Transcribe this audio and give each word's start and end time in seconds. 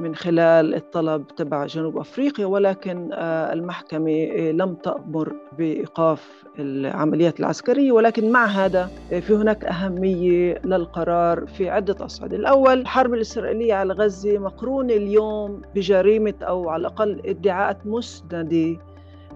من 0.00 0.14
خلال 0.14 0.74
الطلب 0.74 1.26
تبع 1.36 1.66
جنوب 1.66 1.98
أفريقيا 1.98 2.46
ولكن 2.46 3.10
آه، 3.12 3.52
المحكمة 3.52 4.26
لم 4.50 4.74
تأمر 4.74 5.32
بإيقاف 5.58 6.44
العمليات 6.58 7.40
العسكرية. 7.40 7.92
ولكن 7.92 8.30
مع 8.30 8.46
هذا 8.46 8.90
في 9.08 9.34
هناك 9.34 9.64
أهمية 9.64 10.60
للقرار 10.64 11.46
في 11.46 11.70
عدة 11.70 12.04
أصعدة. 12.04 12.36
الأول 12.36 12.80
الحرب 12.80 13.14
الإسرائيلية 13.14 13.74
على 13.74 13.94
غزة 13.94 14.38
مقرونة 14.38 14.94
اليوم 14.94 15.62
بجريمة 15.74 16.34
أو 16.42 16.68
على 16.68 16.80
الأقل 16.80 17.20
ادعاءات 17.24 17.86
مسندة 17.86 18.76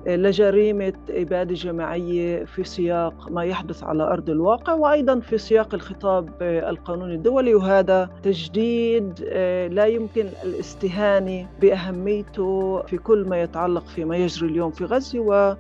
لجريمة 0.06 0.92
إبادة 1.10 1.54
جماعية 1.54 2.44
في 2.44 2.64
سياق 2.64 3.28
ما 3.30 3.44
يحدث 3.44 3.84
على 3.84 4.02
أرض 4.02 4.30
الواقع 4.30 4.72
وأيضا 4.72 5.20
في 5.20 5.38
سياق 5.38 5.74
الخطاب 5.74 6.28
القانوني 6.42 7.14
الدولي 7.14 7.54
وهذا 7.54 8.10
تجديد 8.22 9.24
آه، 9.28 9.68
لا 9.68 9.86
يمكن 9.86 10.26
الاستهانة 10.44 11.48
بأهميته 11.60 12.82
في 12.82 12.98
كل 12.98 13.24
ما 13.28 13.42
يتعلق 13.42 13.86
فيما 13.86 14.16
يجري 14.16 14.48
اليوم 14.50 14.70
في 14.70 14.84
غزة 14.84 15.20
و 15.20 15.54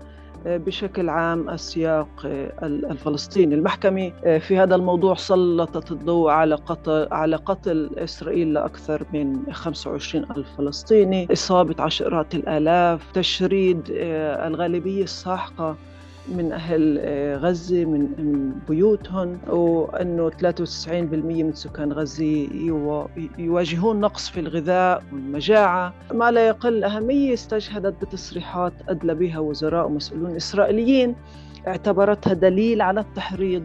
بشكل 0.44 1.08
عام 1.08 1.50
السياق 1.50 2.08
الفلسطيني. 2.62 3.54
المحكمة 3.54 4.12
في 4.38 4.58
هذا 4.58 4.74
الموضوع 4.74 5.14
سلطت 5.14 5.92
الضوء 5.92 6.30
على 6.30 6.54
قتل 6.54 7.08
على 7.10 7.36
قتل 7.36 7.90
إسرائيل 7.98 8.52
لأكثر 8.52 9.02
من 9.12 9.52
25 9.52 10.24
ألف 10.36 10.48
فلسطيني 10.58 11.28
إصابة 11.32 11.74
عشرات 11.78 12.34
الآلاف 12.34 13.12
تشريد 13.12 13.82
الغالبية 13.90 15.02
الساحقة. 15.02 15.76
من 16.28 16.52
أهل 16.52 16.98
آه، 17.00 17.36
غزة 17.36 17.84
من 17.84 18.52
بيوتهم 18.68 19.38
وأنه 19.48 20.30
93% 20.30 21.42
من 21.44 21.52
سكان 21.54 21.92
غزة 21.92 22.48
يواجهون 23.38 24.00
نقص 24.00 24.28
في 24.30 24.40
الغذاء 24.40 25.02
والمجاعة. 25.12 25.94
ما 26.14 26.30
لا 26.30 26.46
يقل 26.48 26.84
أهمية 26.84 27.34
استشهدت 27.34 28.02
بتصريحات 28.02 28.72
أدلى 28.88 29.14
بها 29.14 29.38
وزراء 29.38 29.86
ومسؤولون 29.86 30.36
إسرائيليين 30.36 31.14
اعتبرتها 31.66 32.32
دليل 32.32 32.80
على 32.80 33.00
التحريض 33.00 33.64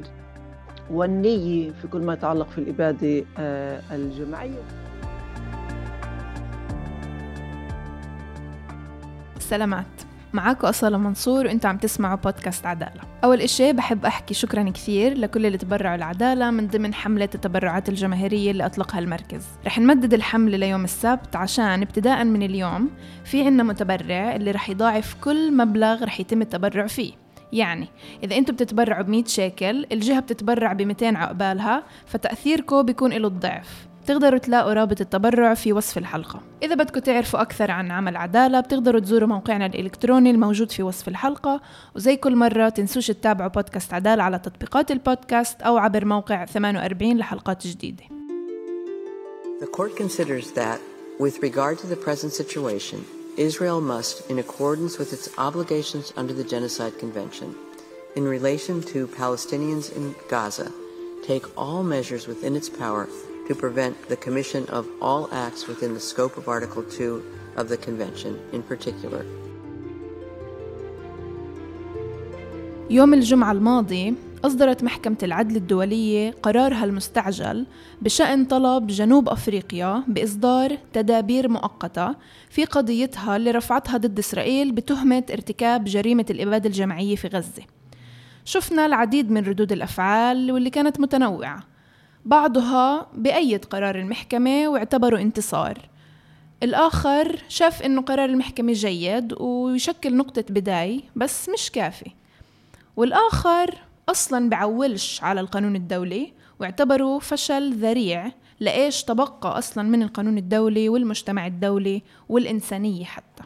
والنية 0.92 1.72
في 1.72 1.88
كل 1.88 2.02
ما 2.02 2.14
يتعلق 2.14 2.50
في 2.50 2.58
الإبادة 2.58 3.24
آه، 3.40 3.82
الجماعية. 3.92 4.62
سلامات. 9.40 10.11
معاكم 10.34 10.68
أصالة 10.68 10.98
منصور 10.98 11.46
وأنتم 11.46 11.70
عم 11.70 11.78
تسمعوا 11.78 12.16
بودكاست 12.16 12.66
عدالة. 12.66 13.02
أول 13.24 13.42
إشي 13.42 13.74
بحب 13.74 14.06
أحكي 14.06 14.34
شكرا 14.34 14.70
كثير 14.70 15.18
لكل 15.18 15.46
اللي 15.46 15.58
تبرعوا 15.58 15.96
العدالة 15.96 16.52
من 16.52 16.68
ضمن 16.68 16.94
حملة 16.94 17.30
التبرعات 17.36 17.90
الجماهيرية 17.90 18.52
اللي 18.52 18.66
أطلقها 18.66 19.00
المركز. 19.00 19.46
رح 19.66 19.80
نمدد 19.80 20.14
الحملة 20.14 20.58
ليوم 20.58 20.84
السبت 20.84 21.36
عشان 21.36 21.82
ابتداء 21.82 22.24
من 22.24 22.44
اليوم 22.44 22.90
في 23.26 23.46
عنا 23.46 23.64
متبرع 23.64 24.36
اللي 24.36 24.52
رح 24.52 24.70
يضاعف 24.70 25.16
كل 25.22 25.58
مبلغ 25.58 26.04
رح 26.04 26.20
يتم 26.20 26.42
التبرع 26.42 26.88
فيه. 26.88 27.14
يعني 27.54 27.88
إذا 28.24 28.38
أنتم 28.38 28.54
بتتبرعوا 28.54 29.04
ب 29.04 29.10
100 29.10 29.24
شيكل 29.26 29.86
الجهة 29.92 30.20
بتتبرع 30.20 30.74
ب 30.74 30.82
200 30.82 31.18
عقبالها 31.18 31.84
فتأثيركم 32.06 32.82
بيكون 32.82 33.14
له 33.14 33.28
الضعف. 33.28 33.91
بتقدروا 34.04 34.40
تلاقوا 34.40 34.74
رابط 34.74 35.02
التبرع 35.02 35.54
في 35.54 35.74
وصف 35.74 35.98
الحلقة. 35.98 36.42
إذا 36.64 36.76
بدكم 36.76 37.00
تعرفوا 37.00 37.42
أكثر 37.42 37.72
عن 37.72 37.92
عمل 37.92 38.18
عدالة 38.18 38.60
بتقدروا 38.60 39.00
تزوروا 39.00 39.28
موقعنا 39.28 39.66
الإلكتروني 39.66 40.32
الموجود 40.32 40.72
في 40.72 40.84
وصف 40.84 41.08
الحلقة. 41.08 41.62
وزي 41.96 42.16
كل 42.16 42.36
مرة 42.36 42.70
تنسوش 42.70 43.08
تتابعوا 43.08 43.50
بودكاست 43.50 43.94
عدالة 43.94 44.24
على 44.24 44.40
تطبيقات 44.40 44.92
البودكاست 44.92 45.62
أو 45.62 45.78
عبر 45.78 46.06
موقع 46.06 46.46
48 46.46 47.18
لحلقات 47.18 47.68
جديدة. 47.68 48.04
The 49.62 49.68
court 49.68 49.96
considers 49.96 50.52
that, 50.52 50.80
with 51.20 51.44
regard 51.44 51.78
to 51.78 51.88
the 51.88 52.02
present 52.08 52.34
situation, 52.34 53.06
Israel 53.38 53.80
must, 53.80 54.16
in 54.32 54.40
accordance 54.40 54.98
with 54.98 55.14
its 55.14 55.30
obligations 55.38 56.12
under 56.18 56.34
the 56.34 56.44
Genocide 56.54 56.98
Convention, 57.00 57.56
in 58.16 58.26
relation 58.38 58.82
to 58.92 59.08
Palestinians 59.08 59.96
in 59.98 60.16
Gaza, 60.30 60.70
take 61.30 61.46
all 61.56 61.84
measures 61.84 62.28
within 62.28 62.56
its 62.56 62.70
power 62.70 63.08
to 63.48 63.56
prevent 63.56 63.96
the 64.10 64.16
commission 64.16 64.64
of 64.70 64.86
all 65.02 65.30
acts 65.32 65.68
within 65.68 65.94
the 65.94 66.00
scope 66.00 66.38
of 66.38 66.48
Article 66.48 66.84
2 66.84 67.24
of 67.58 67.70
the 67.70 67.78
Convention 67.78 68.40
in 68.54 68.62
particular. 68.64 69.26
يوم 72.90 73.14
الجمعة 73.14 73.52
الماضي 73.52 74.14
أصدرت 74.46 74.84
محكمة 74.84 75.18
العدل 75.24 75.56
الدولية 75.56 76.32
قرارها 76.44 76.86
المستعجل 76.86 77.66
بشأن 78.02 78.46
طلب 78.46 78.88
جنوب 78.88 79.30
أفريقيا 79.30 80.04
بإصدار 80.08 80.78
تدابير 80.94 81.48
مؤقتة 81.48 82.16
في 82.50 82.66
قضيتها 82.66 83.36
اللي 83.36 83.52
رفعتها 83.52 83.98
ضد 83.98 84.20
إسرائيل 84.20 84.72
بتهمة 84.72 85.24
ارتكاب 85.32 85.84
جريمة 85.84 86.26
الإبادة 86.30 86.70
الجماعية 86.70 87.16
في 87.16 87.28
غزة 87.28 87.64
شفنا 88.46 88.86
العديد 88.86 89.32
من 89.32 89.44
ردود 89.44 89.72
الأفعال 89.72 90.52
واللي 90.52 90.70
كانت 90.70 91.00
متنوعة 91.00 91.71
بعضها 92.26 93.08
بأيد 93.14 93.66
قرار 93.66 93.96
المحكمة 94.00 94.68
واعتبره 94.68 95.22
انتصار. 95.22 95.78
الآخر 96.64 97.40
شاف 97.50 97.82
إنه 97.82 98.02
قرار 98.02 98.30
المحكمة 98.30 98.74
جيد 98.74 99.34
ويشكل 99.40 100.18
نقطة 100.18 100.46
بداية 100.50 101.02
بس 101.16 101.50
مش 101.50 101.72
كافي. 101.72 102.12
والآخر 102.96 103.78
أصلا 104.10 104.50
بعولش 104.50 105.24
على 105.24 105.42
القانون 105.42 105.76
الدولي 105.76 106.34
واعتبره 106.60 107.20
فشل 107.20 107.74
ذريع 107.74 108.32
لإيش 108.60 109.04
تبقى 109.04 109.58
أصلا 109.58 109.84
من 109.84 110.04
القانون 110.04 110.38
الدولي 110.38 110.90
والمجتمع 110.90 111.48
الدولي 111.48 112.02
والإنسانية 112.30 113.06
حتى. 113.06 113.44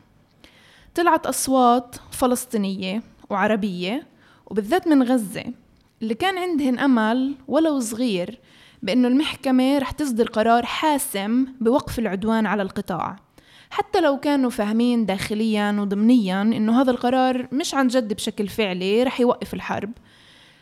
طلعت 0.95 1.27
أصوات 1.27 1.95
فلسطينية 2.11 3.03
وعربية 3.29 4.07
وبالذات 4.45 4.87
من 4.87 5.03
غزة 5.03 5.43
اللي 6.01 6.13
كان 6.13 6.37
عندهن 6.37 6.79
أمل 6.79 7.35
ولو 7.47 7.79
صغير 7.79 8.39
بأنه 8.85 9.07
المحكمة 9.07 9.77
رح 9.77 9.91
تصدر 9.91 10.27
قرار 10.27 10.65
حاسم 10.65 11.47
بوقف 11.61 11.99
العدوان 11.99 12.45
على 12.45 12.61
القطاع. 12.61 13.15
حتى 13.69 14.01
لو 14.01 14.17
كانوا 14.17 14.49
فاهمين 14.49 15.05
داخليا 15.05 15.71
وضمنيا 15.79 16.41
إنه 16.41 16.81
هذا 16.81 16.91
القرار 16.91 17.47
مش 17.51 17.73
عن 17.73 17.87
جد 17.87 18.13
بشكل 18.13 18.47
فعلي 18.47 19.03
رح 19.03 19.19
يوقف 19.19 19.53
الحرب. 19.53 19.91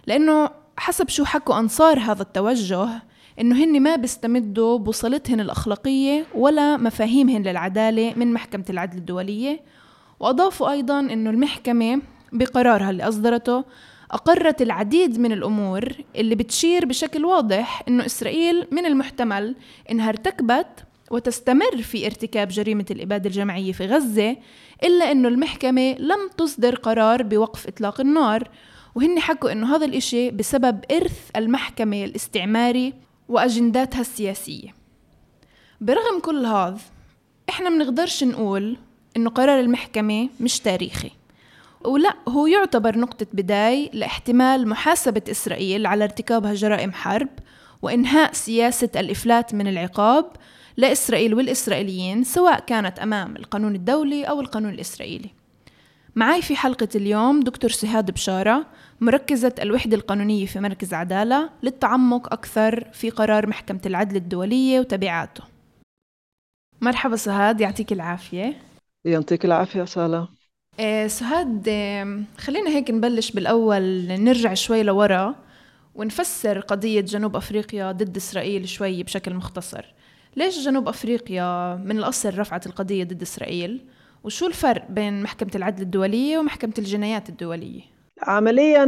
لأنه 0.08 0.50
حسب 0.78 1.10
شو 1.10 1.26
حكوا 1.26 1.60
أنصار 1.60 2.00
هذا 2.00 2.22
التوجه 2.22 2.88
إنه 3.40 3.64
هن 3.64 3.80
ما 3.82 3.96
بيستمدوا 3.96 4.78
بوصلتهن 4.78 5.40
الأخلاقية 5.40 6.26
ولا 6.36 6.78
مفاهيمهن 6.78 7.44
للعدالة 7.44 8.14
من 8.16 8.34
محكمة 8.34 8.66
العدل 8.70 8.98
الدولية. 8.98 9.62
وأضافوا 10.20 10.72
أيضا 10.72 11.00
إنه 11.00 11.30
المحكمة 11.30 12.02
بقرارها 12.32 12.90
اللي 12.90 13.08
أصدرته 13.08 13.64
أقرت 14.12 14.62
العديد 14.62 15.20
من 15.20 15.32
الأمور 15.32 15.90
اللي 16.16 16.36
بتشير 16.36 16.86
بشكل 16.86 17.26
واضح 17.26 17.84
إنه 17.88 18.06
إسرائيل 18.06 18.68
من 18.72 18.86
المحتمل 18.86 19.56
إنها 19.92 20.10
ارتكبت 20.10 20.86
وتستمر 21.12 21.82
في 21.82 22.06
ارتكاب 22.06 22.48
جريمة 22.48 22.86
الإبادة 22.92 23.30
الجماعية 23.30 23.72
في 23.72 23.86
غزة 23.86 24.38
إلا 24.84 25.12
إنه 25.12 25.28
المحكمة 25.28 25.96
لم 26.00 26.30
تصدر 26.38 26.76
قرار 26.76 27.24
بوقف 27.24 27.68
إطلاق 27.68 28.02
النار 28.02 28.50
وهن 28.96 29.20
حكوا 29.20 29.52
إنه 29.52 29.76
هذا 29.76 29.86
الإشي 29.86 30.32
بسبب 30.32 30.86
إرث 30.92 31.30
المحكمة 31.36 32.04
الاستعماري 32.04 32.94
وأجنداتها 33.30 34.02
السياسية. 34.02 34.74
برغم 35.82 36.20
كل 36.22 36.46
هذا 36.46 36.80
إحنا 37.50 37.70
منقدرش 37.70 38.24
نقول 38.24 38.78
إنه 39.18 39.30
قرار 39.30 39.60
المحكمة 39.60 40.30
مش 40.40 40.60
تاريخي. 40.60 41.12
ولا 41.86 42.14
هو 42.28 42.48
يعتبر 42.48 42.98
نقطة 42.98 43.28
بداية 43.34 43.92
لاحتمال 43.94 44.68
محاسبة 44.68 45.22
إسرائيل 45.32 45.86
على 45.86 46.04
ارتكابها 46.04 46.54
جرائم 46.54 46.92
حرب 46.92 47.30
وإنهاء 47.82 48.34
سياسة 48.34 48.90
الإفلات 48.96 49.54
من 49.54 49.68
العقاب 49.68 50.26
لإسرائيل 50.78 51.34
والإسرائيليين 51.34 52.24
سواء 52.24 52.60
كانت 52.60 53.00
أمام 53.00 53.36
القانون 53.36 53.76
الدولي 53.76 54.24
أو 54.24 54.42
القانون 54.42 54.74
الإسرائيلي. 54.74 55.30
معي 56.16 56.42
في 56.42 56.56
حلقة 56.56 56.88
اليوم 56.96 57.40
دكتور 57.40 57.70
سهاد 57.70 58.12
بشارة 58.12 58.66
مركزة 59.02 59.56
الوحدة 59.62 59.98
القانونية 59.98 60.46
في 60.46 60.60
مركز 60.60 60.94
عدالة 60.94 61.50
للتعمق 61.64 62.34
أكثر 62.34 62.88
في 62.94 63.10
قرار 63.10 63.48
محكمة 63.48 63.82
العدل 63.86 64.16
الدولية 64.16 64.80
وتبعاته. 64.80 65.44
مرحبا 66.82 67.16
سهاد 67.16 67.62
يعطيك 67.62 67.92
العافية. 67.92 68.58
يعطيك 69.06 69.46
العافية 69.46 69.84
سالة 69.84 70.28
آه 70.80 71.08
سهاد 71.08 71.66
آه 71.70 72.24
خلينا 72.38 72.70
هيك 72.70 72.92
نبلش 72.92 73.32
بالأول 73.32 74.08
نرجع 74.08 74.54
شوي 74.54 74.84
لورا 74.84 75.36
ونفسر 75.96 76.60
قضية 76.60 77.02
جنوب 77.02 77.36
أفريقيا 77.36 77.92
ضد 77.92 78.18
إسرائيل 78.18 78.70
شوي 78.70 79.04
بشكل 79.04 79.34
مختصر. 79.34 79.94
ليش 80.38 80.66
جنوب 80.66 80.88
أفريقيا 80.88 81.76
من 81.76 81.98
الأصل 81.98 82.40
رفعت 82.40 82.68
القضية 82.68 83.04
ضد 83.04 83.22
إسرائيل؟ 83.22 83.82
وشو 84.24 84.48
الفرق 84.48 84.92
بين 84.92 85.24
محكمة 85.24 85.52
العدل 85.56 85.82
الدولية 85.82 86.38
ومحكمة 86.38 86.74
الجنايات 86.78 87.30
الدولية؟ 87.30 87.82
عمليا 88.22 88.86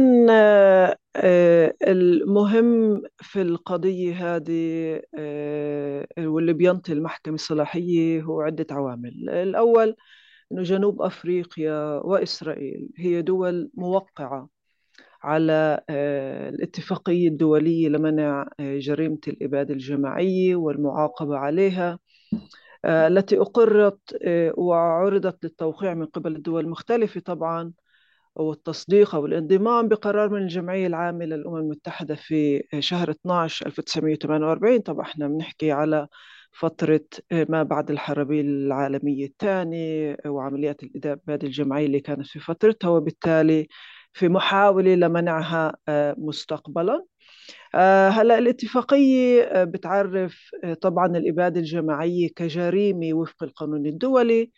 المهم 1.82 3.02
في 3.20 3.42
القضية 3.42 4.36
هذه 4.36 5.00
واللي 6.18 6.52
بينطي 6.52 6.92
المحكمة 6.92 7.34
الصلاحية 7.34 8.22
هو 8.22 8.40
عدة 8.40 8.66
عوامل. 8.70 9.30
الأول 9.30 9.96
أنه 10.52 10.62
جنوب 10.62 11.02
أفريقيا 11.02 12.00
وإسرائيل 12.04 12.88
هي 12.98 13.22
دول 13.22 13.70
موقعة 13.74 14.48
على 15.22 15.80
الاتفاقية 16.48 17.28
الدولية 17.28 17.88
لمنع 17.88 18.48
جريمة 18.60 19.18
الإبادة 19.28 19.74
الجماعية 19.74 20.56
والمعاقبة 20.56 21.36
عليها 21.36 21.98
التي 22.84 23.38
أقرت 23.40 23.98
وعرضت 24.56 25.44
للتوقيع 25.44 25.94
من 25.94 26.06
قبل 26.06 26.36
الدول 26.36 26.64
المختلفة 26.64 27.20
طبعا 27.20 27.72
والتصديق 28.36 29.14
أو 29.14 29.26
الانضمام 29.26 29.88
بقرار 29.88 30.28
من 30.28 30.42
الجمعية 30.42 30.86
العامة 30.86 31.24
للأمم 31.24 31.56
المتحدة 31.56 32.14
في 32.14 32.62
شهر 32.80 33.10
12 33.10 33.66
1948 33.66 34.78
طبعا 34.80 35.02
إحنا 35.06 35.28
بنحكي 35.28 35.72
على 35.72 36.08
فترة 36.58 37.00
ما 37.32 37.62
بعد 37.62 37.90
الحرب 37.90 38.32
العالمية 38.32 39.26
الثانية 39.26 40.16
وعمليات 40.26 40.82
الإبادة 40.82 41.46
الجماعية 41.46 41.86
اللي 41.86 42.00
كانت 42.00 42.26
في 42.26 42.38
فترتها 42.38 42.88
وبالتالي 42.88 43.68
في 44.12 44.28
محاولة 44.28 44.94
لمنعها 44.94 45.76
مستقبلا. 46.18 47.04
هلأ 48.10 48.38
الاتفاقية 48.38 49.64
بتعرف 49.64 50.50
طبعا 50.80 51.06
الإبادة 51.06 51.60
الجماعية 51.60 52.28
كجريمة 52.36 53.14
وفق 53.14 53.42
القانون 53.42 53.86
الدولي 53.86 54.50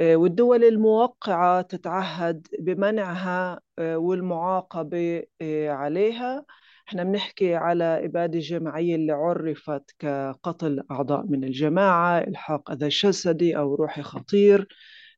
والدول 0.00 0.64
الموقعة 0.64 1.62
تتعهد 1.62 2.46
بمنعها 2.60 3.60
والمعاقبة 3.80 5.22
عليها. 5.68 6.44
إحنا 6.88 7.04
بنحكي 7.04 7.54
على 7.54 8.04
إبادة 8.04 8.38
جماعية 8.38 8.94
اللي 8.96 9.12
عرفت 9.12 9.94
كقتل 9.98 10.82
أعضاء 10.90 11.26
من 11.26 11.44
الجماعة 11.44 12.18
إلحاق 12.18 12.70
أذى 12.70 12.88
جسدي 12.88 13.56
أو 13.56 13.74
روحي 13.74 14.02
خطير 14.02 14.68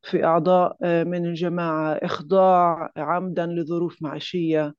في 0.02 0.24
أعضاء 0.24 0.76
من 0.82 1.26
الجماعة 1.26 1.92
إخضاع 1.92 2.90
عمدا 2.96 3.46
لظروف 3.46 4.02
معيشية 4.02 4.74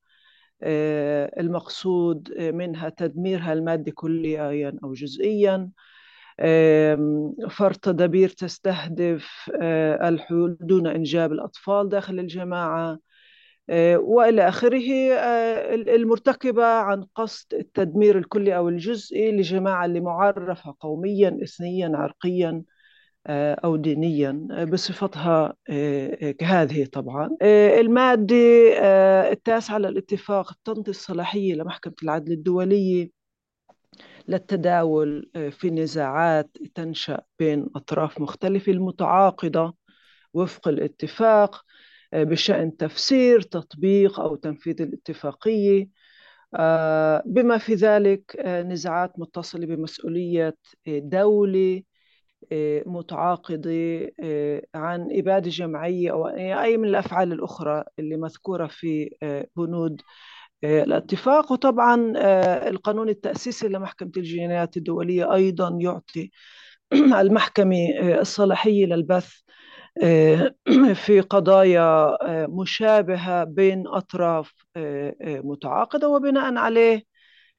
المقصود 1.39 2.33
منها 2.39 2.89
تدميرها 2.89 3.53
المادي 3.53 3.91
كليا 3.91 4.77
أو 4.83 4.93
جزئيا 4.93 5.69
فرض 7.49 7.75
تدابير 7.75 8.29
تستهدف 8.29 9.51
الحلول 10.01 10.57
دون 10.61 10.87
إنجاب 10.87 11.31
الأطفال 11.31 11.89
داخل 11.89 12.19
الجماعة. 12.19 12.99
وإلى 13.95 14.47
آخره 14.47 15.13
المرتكبة 15.95 16.65
عن 16.65 17.03
قصد 17.15 17.53
التدمير 17.53 18.17
الكلي 18.17 18.57
أو 18.57 18.69
الجزئي 18.69 19.31
لجماعة 19.31 19.85
اللي 19.85 19.99
معرفة 19.99 20.75
قوميا 20.79 21.39
اثنيا 21.43 21.91
عرقيا 21.97 22.63
أو 23.29 23.75
دينيا 23.75 24.47
بصفتها 24.71 25.53
كهذه 26.39 26.85
طبعا. 26.85 27.29
المادة 27.79 28.35
التاسعة 29.31 29.77
للاتفاق 29.77 30.53
تنطي 30.65 30.91
الصلاحيه 30.91 31.55
لمحكمة 31.55 31.93
العدل 32.03 32.31
الدولية 32.31 33.09
للتداول 34.27 35.29
في 35.51 35.69
نزاعات 35.69 36.49
تنشأ 36.75 37.21
بين 37.39 37.67
أطراف 37.75 38.21
مختلفة 38.21 38.71
المتعاقدة 38.71 39.73
وفق 40.33 40.67
الاتفاق. 40.67 41.63
بشأن 42.23 42.77
تفسير 42.77 43.41
تطبيق 43.41 44.19
أو 44.19 44.35
تنفيذ 44.35 44.81
الاتفاقية. 44.81 45.89
بما 47.25 47.57
في 47.57 47.73
ذلك 47.73 48.39
نزاعات 48.45 49.19
متصلة 49.19 49.65
بمسؤولية 49.65 50.57
دولة 50.87 51.81
متعاقدة 52.85 53.71
عن 54.75 55.07
إبادة 55.11 55.49
جماعية 55.49 56.11
أو 56.11 56.27
أي 56.27 56.77
من 56.77 56.87
الأفعال 56.87 57.33
الأخرى 57.33 57.83
اللي 57.99 58.17
مذكورة 58.17 58.67
في 58.67 59.09
بنود 59.55 60.01
الاتفاق. 60.63 61.51
وطبعا 61.51 62.13
القانون 62.69 63.09
التأسيسي 63.09 63.67
لمحكمة 63.67 64.11
الجنايات 64.17 64.77
الدولية 64.77 65.33
أيضا 65.33 65.77
يعطي 65.81 66.31
المحكمة 67.21 67.77
الصلاحية 68.21 68.85
للبث 68.85 69.46
في 71.05 71.21
قضايا 71.29 72.17
مشابهة 72.47 73.43
بين 73.43 73.87
أطراف 73.87 74.53
متعاقدة 75.23 76.09
وبناء 76.09 76.55
عليه 76.55 77.03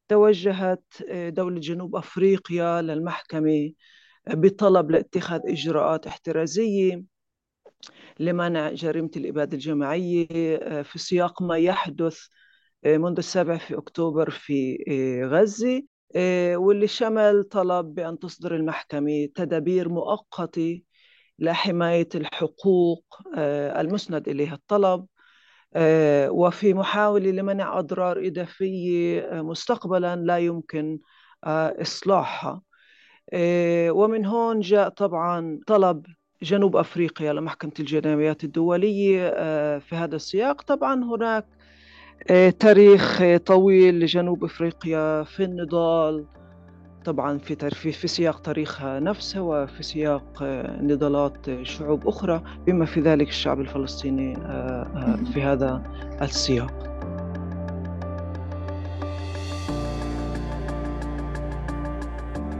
توجهت 0.08 0.84
دولة 1.10 1.60
جنوب 1.60 1.96
أفريقيا 1.96 2.82
للمحكمة 2.82 3.72
بطلب 4.28 4.90
لاتخاذ 4.90 5.40
إجراءات 5.44 6.06
احترازية 6.06 7.02
لمنع 8.20 8.70
جريمة 8.72 9.10
الإبادة 9.16 9.54
الجماعية 9.54 10.26
في 10.82 10.98
سياق 10.98 11.42
ما 11.42 11.58
يحدث 11.58 12.18
منذ 12.86 13.14
السابع 13.18 13.58
في 13.58 13.78
أكتوبر 13.78 14.30
في 14.30 14.78
غزة 15.24 15.82
واللي 16.56 16.86
شمل 16.86 17.44
طلب 17.44 17.94
بأن 17.94 18.18
تصدر 18.18 18.56
المحكمة 18.56 19.28
تدابير 19.34 19.88
مؤقتة 19.88 20.82
لحماية 21.38 22.08
الحقوق 22.14 23.04
المسند 23.80 24.28
إليها 24.28 24.54
الطلب 24.54 25.06
وفي 26.30 26.74
محاولة 26.74 27.30
لمنع 27.30 27.78
أضرار 27.78 28.26
إضافية 28.26 29.30
مستقبلا 29.32 30.16
لا 30.16 30.38
يمكن 30.38 30.98
إصلاحها. 31.82 32.62
ومن 33.90 34.26
هون 34.26 34.60
جاء 34.60 34.88
طبعا 34.88 35.60
طلب 35.66 36.06
جنوب 36.42 36.76
أفريقيا 36.76 37.32
لمحكمة 37.32 37.72
الجنايات 37.80 38.44
الدولية 38.44 39.30
في 39.78 39.96
هذا 39.96 40.16
السياق. 40.16 40.62
طبعا 40.62 41.04
هناك 41.04 41.46
تاريخ 42.58 43.22
طويل 43.46 44.00
لجنوب 44.00 44.44
أفريقيا 44.44 45.22
في 45.22 45.44
النضال. 45.44 46.26
طبعا 47.04 47.38
في 47.38 47.56
في 47.70 47.92
في 47.92 48.08
سياق 48.08 48.40
تاريخها 48.40 49.00
نفسه 49.00 49.40
وفي 49.42 49.82
سياق 49.82 50.42
نضالات 50.82 51.36
شعوب 51.62 52.08
أخرى 52.08 52.42
بما 52.66 52.84
في 52.84 53.00
ذلك 53.00 53.28
الشعب 53.28 53.60
الفلسطيني 53.60 54.34
في 55.32 55.42
هذا 55.42 55.82
السياق. 56.22 56.88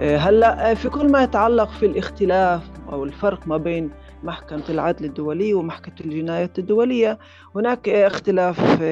هلأ 0.01 0.75
في 0.75 0.89
كل 0.89 1.11
ما 1.13 1.23
يتعلق 1.23 1.71
في 1.71 1.87
الاختلاف 1.87 2.63
أو 2.93 3.05
الفرق 3.05 3.47
ما 3.47 3.57
بين 3.57 3.91
محكمة 4.23 4.65
العدل 4.69 5.05
الدولي 5.05 5.55
ومحكمة 5.55 5.95
الجنايات 6.01 6.59
الدولية 6.59 7.19
هناك 7.55 7.89
اختلاف 7.89 8.83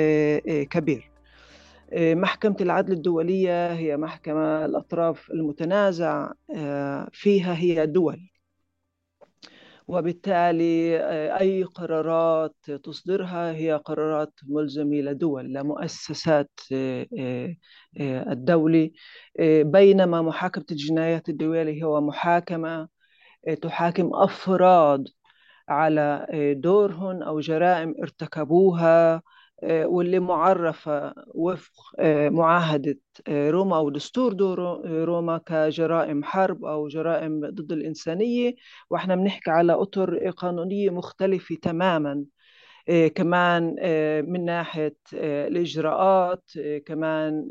كبير. 0.70 1.10
محكمة 1.94 2.56
العدل 2.60 2.92
الدولية 2.92 3.72
هي 3.72 3.96
محكمة 3.96 4.64
الأطراف 4.64 5.30
المتنازع 5.30 6.32
فيها 7.12 7.54
هي 7.54 7.86
دول. 7.86 8.30
وبالتالي 9.88 10.98
أي 11.40 11.62
قرارات 11.64 12.56
تصدرها 12.84 13.52
هي 13.52 13.72
قرارات 13.84 14.32
ملزمة 14.48 14.96
لدول 14.96 15.52
لمؤسسات 15.52 16.50
الدولة. 18.30 18.90
بينما 19.60 20.22
محاكمة 20.22 20.64
الجنايات 20.70 21.28
الدولية 21.28 21.84
هو 21.84 22.00
محاكمة 22.00 22.88
تحاكم 23.62 24.10
أفراد 24.14 25.08
على 25.68 26.26
دورهم 26.62 27.22
أو 27.22 27.40
جرائم 27.40 27.94
ارتكبوها 28.02 29.22
واللي 29.62 30.18
معرفة 30.18 31.14
وفق 31.34 31.72
معاهدة 32.28 32.98
روما 33.28 33.76
أو 33.76 33.90
دستور 33.90 34.34
روما 34.86 35.38
كجرائم 35.46 36.24
حرب 36.24 36.64
أو 36.64 36.88
جرائم 36.88 37.40
ضد 37.40 37.72
الإنسانية. 37.72 38.54
وإحنا 38.90 39.16
بنحكي 39.16 39.50
على 39.50 39.72
أطر 39.72 40.30
قانونية 40.30 40.90
مختلفة 40.90 41.54
تماما 41.62 42.24
كمان 43.14 43.76
من 44.28 44.44
ناحية 44.44 44.96
الإجراءات 45.14 46.50
كمان 46.86 47.48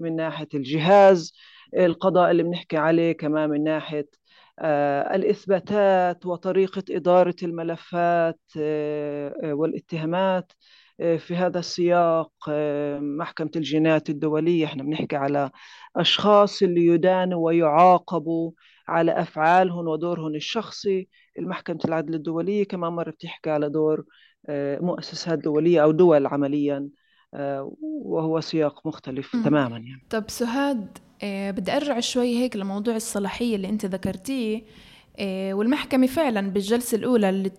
من 0.00 0.16
ناحية 0.16 0.48
الجهاز 0.54 1.32
القضاء 1.76 2.30
اللي 2.30 2.42
بنحكي 2.42 2.76
عليه 2.76 3.12
كمان 3.12 3.50
من 3.50 3.64
ناحية 3.64 4.08
الإثباتات 5.14 6.26
وطريقة 6.26 6.82
إدارة 6.90 7.34
الملفات 7.42 8.40
والاتهامات. 9.44 10.52
في 10.98 11.36
هذا 11.36 11.58
السياق 11.58 12.32
محكمة 13.00 13.50
الجنايات 13.56 14.10
الدولية 14.10 14.64
إحنا 14.64 14.82
بنحكي 14.82 15.16
على 15.16 15.50
أشخاص 15.96 16.62
اللي 16.62 16.86
يدانوا 16.86 17.46
ويعاقبوا 17.46 18.52
على 18.88 19.12
أفعالهم 19.12 19.88
ودورهم 19.88 20.34
الشخصي 20.34 21.08
المحكمة 21.38 21.78
العدل 21.84 22.14
الدولية 22.14 22.64
كمان 22.64 22.92
مرة 22.92 23.10
بتحكي 23.10 23.50
على 23.50 23.70
دور 23.70 24.04
مؤسسات 24.80 25.38
دولية 25.38 25.82
أو 25.82 25.90
دول 25.90 26.26
عمليا 26.26 26.88
وهو 27.80 28.40
سياق 28.40 28.86
مختلف 28.86 29.36
م. 29.36 29.42
تماما 29.44 29.76
يعني. 29.76 30.06
طب 30.10 30.24
سهاد 30.28 30.98
بدي 31.24 31.72
أرجع 31.72 32.00
شوي 32.00 32.38
هيك 32.38 32.56
لموضوع 32.56 32.96
الصلاحية 32.96 33.56
اللي 33.56 33.68
أنت 33.68 33.86
ذكرتيه 33.86 34.56
آه، 34.58 34.62
والمحكمة 35.20 36.06
فعلا 36.06 36.50
بالجلسة 36.50 36.96
الأولى 36.96 37.28
اللي 37.28 37.50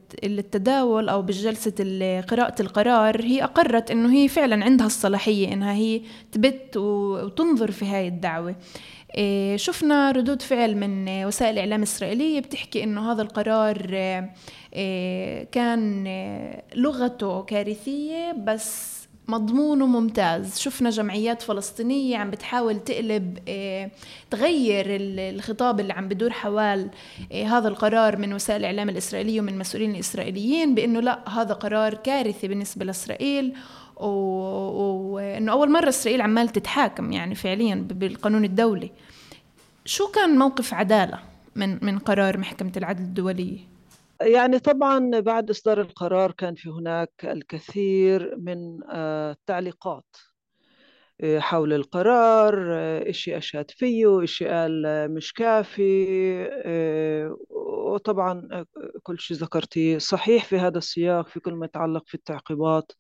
التداول 0.42 1.10
أو 1.10 1.22
بالجلسة 1.22 1.74
قراءة 2.22 2.62
القرار 2.62 3.22
هي 3.22 3.44
أقرت 3.44 3.92
أنه 3.92 4.14
هي 4.14 4.28
فعلا 4.28 4.66
عندها 4.66 4.88
الصلاحية 4.88 5.54
أنها 5.54 5.74
هي 5.74 6.02
تبت 6.32 6.78
وتنظر 6.78 7.72
في 7.72 7.86
هاي 7.86 8.08
الدعوة. 8.08 8.56
آه، 9.16 9.56
شفنا 9.56 10.12
ردود 10.12 10.42
فعل 10.42 10.76
من 10.76 11.10
وسائل 11.26 11.54
الإعلام 11.54 11.80
الإسرائيلية 11.80 12.40
بتحكي 12.40 12.84
أنه 12.84 13.12
هذا 13.12 13.22
القرار 13.22 13.88
آه، 14.74 15.44
كان 15.52 16.08
لغته 16.76 17.44
كارثية 17.44 18.32
بس 18.32 18.99
مضمونه 19.30 19.86
ممتاز 19.86 20.60
شفنا 20.60 20.90
جمعيات 20.90 21.42
فلسطينية 21.42 22.18
عم 22.18 22.32
بتحاول 22.32 22.80
تقلب 22.80 23.40
آه، 23.48 23.92
تغير 24.32 24.86
الخطاب 24.90 25.80
اللي 25.80 25.94
عم 25.94 26.08
بدور 26.08 26.32
حوال 26.32 26.90
آه، 27.32 27.44
هذا 27.44 27.68
القرار 27.68 28.18
من 28.18 28.34
وسائل 28.34 28.60
الإعلام 28.60 28.90
الإسرائيلية 28.90 29.42
ومن 29.42 29.58
مسؤولين 29.58 29.92
الإسرائيليين 29.96 30.76
بأنه 30.76 31.00
لا 31.00 31.30
هذا 31.30 31.54
قرار 31.54 31.94
كارثي 31.94 32.48
بالنسبة 32.48 32.86
لإسرائيل. 32.86 33.54
وإنه 34.00 35.52
أول 35.52 35.72
مرة 35.72 35.90
إسرائيل 35.90 36.22
عمال 36.22 36.50
تتحاكم 36.50 37.12
يعني 37.12 37.36
فعليا 37.36 37.76
بالقانون 37.76 38.46
الدولي. 38.46 38.92
شو 39.86 40.08
كان 40.08 40.38
موقف 40.38 40.74
عدالة 40.74 41.20
من 41.56 41.86
من 41.86 42.00
قرار 42.00 42.38
محكمة 42.38 42.72
العدل 42.78 43.04
الدولية؟ 43.04 43.69
يعني 44.22 44.60
طبعا 44.60 45.20
بعد 45.20 45.50
إصدار 45.50 45.82
القرار 45.82 46.32
كان 46.32 46.56
في 46.56 46.70
هناك 46.70 47.12
الكثير 47.24 48.36
من 48.38 48.80
آه، 48.92 49.32
التعليقات 49.32 50.06
آه، 51.22 51.40
حول 51.40 51.74
القرار 51.74 52.74
آه، 52.74 53.10
إشي 53.10 53.38
أشهد 53.38 53.72
فيه 53.72 54.24
إشي 54.24 54.48
قال 54.48 54.84
مش 55.14 55.34
كافي 55.34 56.06
وطبعا 57.50 58.66
كل 59.04 59.20
شيء 59.20 59.38
ذكرتيه 59.38 59.98
صحيح 59.98 60.46
في 60.46 60.58
هذا 60.60 60.78
السياق 60.78 61.28
في 61.28 61.40
كل 61.40 61.54
ما 61.54 61.66
يتعلق 61.66 62.04
في 62.08 62.16
التعقيبات 62.16 62.92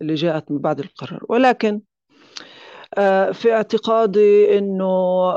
اللي 0.00 0.14
جاءت 0.14 0.50
من 0.50 0.58
بعد 0.58 0.80
القرار. 0.80 1.24
ولكن 1.28 1.80
في 3.32 3.52
اعتقادي 3.52 4.58
أنه 4.58 5.32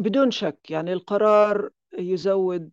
بدون 0.00 0.30
شك 0.30 0.70
يعني 0.70 0.92
القرار 0.92 1.70
يزود 1.98 2.70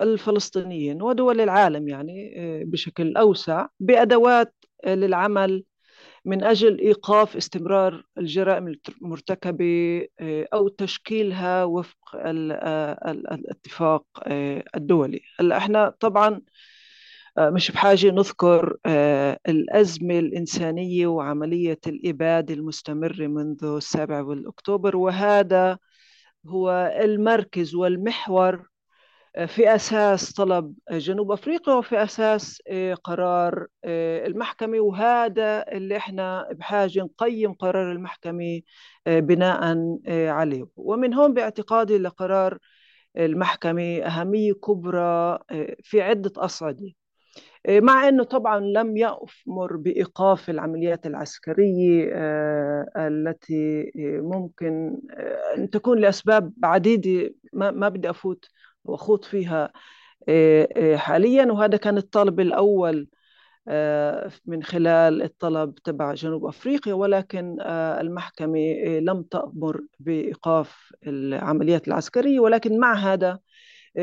الفلسطينيين 0.00 1.02
ودول 1.02 1.40
العالم 1.40 1.88
يعني 1.88 2.34
آه، 2.38 2.64
بشكل 2.64 3.16
أوسع 3.16 3.66
بأدوات 3.80 4.54
آه، 4.84 4.94
للعمل 4.94 5.64
من 6.24 6.44
أجل 6.44 6.78
إيقاف 6.78 7.36
استمرار 7.36 8.04
الجرائم 8.18 8.74
المرتكبة 9.02 10.06
آه، 10.20 10.48
أو 10.54 10.68
تشكيلها 10.68 11.64
وفق 11.64 11.96
الاتفاق 13.06 14.06
الدولي. 14.76 15.20
هلأ 15.40 15.56
إحنا 15.56 15.94
طبعا 16.00 16.40
مش 17.38 17.70
بحاجة 17.70 18.10
نذكر 18.10 18.76
الأزمة 19.48 20.18
الإنسانية 20.18 21.06
وعملية 21.06 21.78
الإبادة 21.86 22.54
المستمرة 22.54 23.26
منذ 23.26 23.64
السابع 23.64 24.20
والأكتوبر 24.22 24.96
وهذا 24.96 25.78
هو 26.46 26.92
المركز 27.00 27.74
والمحور 27.74 28.71
في 29.46 29.74
أساس 29.74 30.32
طلب 30.32 30.74
جنوب 30.90 31.32
أفريقيا 31.32 31.74
وفي 31.74 32.02
أساس 32.02 32.62
آه، 32.68 32.94
قرار 32.94 33.66
آه، 33.84 34.26
المحكمة. 34.26 34.80
وهذا 34.80 35.64
اللي 35.72 35.96
إحنا 35.96 36.48
بحاجة 36.52 37.00
نقيم 37.00 37.52
قرار 37.52 37.92
المحكمة 37.92 38.60
آه، 39.06 39.20
بناء 39.20 39.78
عليه. 40.08 40.64
ومن 40.76 41.14
هون 41.14 41.34
باعتقادي 41.34 41.98
لقرار 41.98 42.58
المحكمة 43.16 43.98
أهمية 43.98 44.52
كبرى 44.52 45.38
في 45.82 46.02
عدة 46.02 46.32
أصعدة. 46.36 46.92
مع 47.68 48.08
أنه 48.08 48.24
طبعا 48.24 48.60
لم 48.60 48.96
يأمر 48.96 49.76
بإيقاف 49.76 50.50
العمليات 50.50 51.06
العسكرية 51.06 52.04
التي 52.96 53.92
ممكن 54.22 55.00
أن 55.58 55.70
تكون 55.70 55.98
لأسباب 55.98 56.52
عديدة 56.64 57.34
ما 57.52 57.88
بدي 57.88 58.10
أفوت 58.10 58.44
وخوض 58.84 59.24
فيها 59.24 59.72
آه، 60.28 60.68
آه، 60.76 60.96
حاليا. 60.96 61.44
وهذا 61.52 61.76
كان 61.76 61.98
الطلب 61.98 62.40
الأول 62.40 63.08
آه، 63.68 64.30
من 64.46 64.62
خلال 64.62 65.22
الطلب 65.22 65.74
تبع 65.74 66.14
جنوب 66.14 66.46
أفريقيا. 66.46 66.94
ولكن 66.94 67.56
المحكمة 68.00 68.60
لم 68.98 69.22
تأمر 69.22 69.80
بإيقاف 70.00 70.92
العمليات 71.06 71.88
العسكرية. 71.88 72.40
ولكن 72.40 72.78
مع 72.78 72.94
هذا 72.94 73.38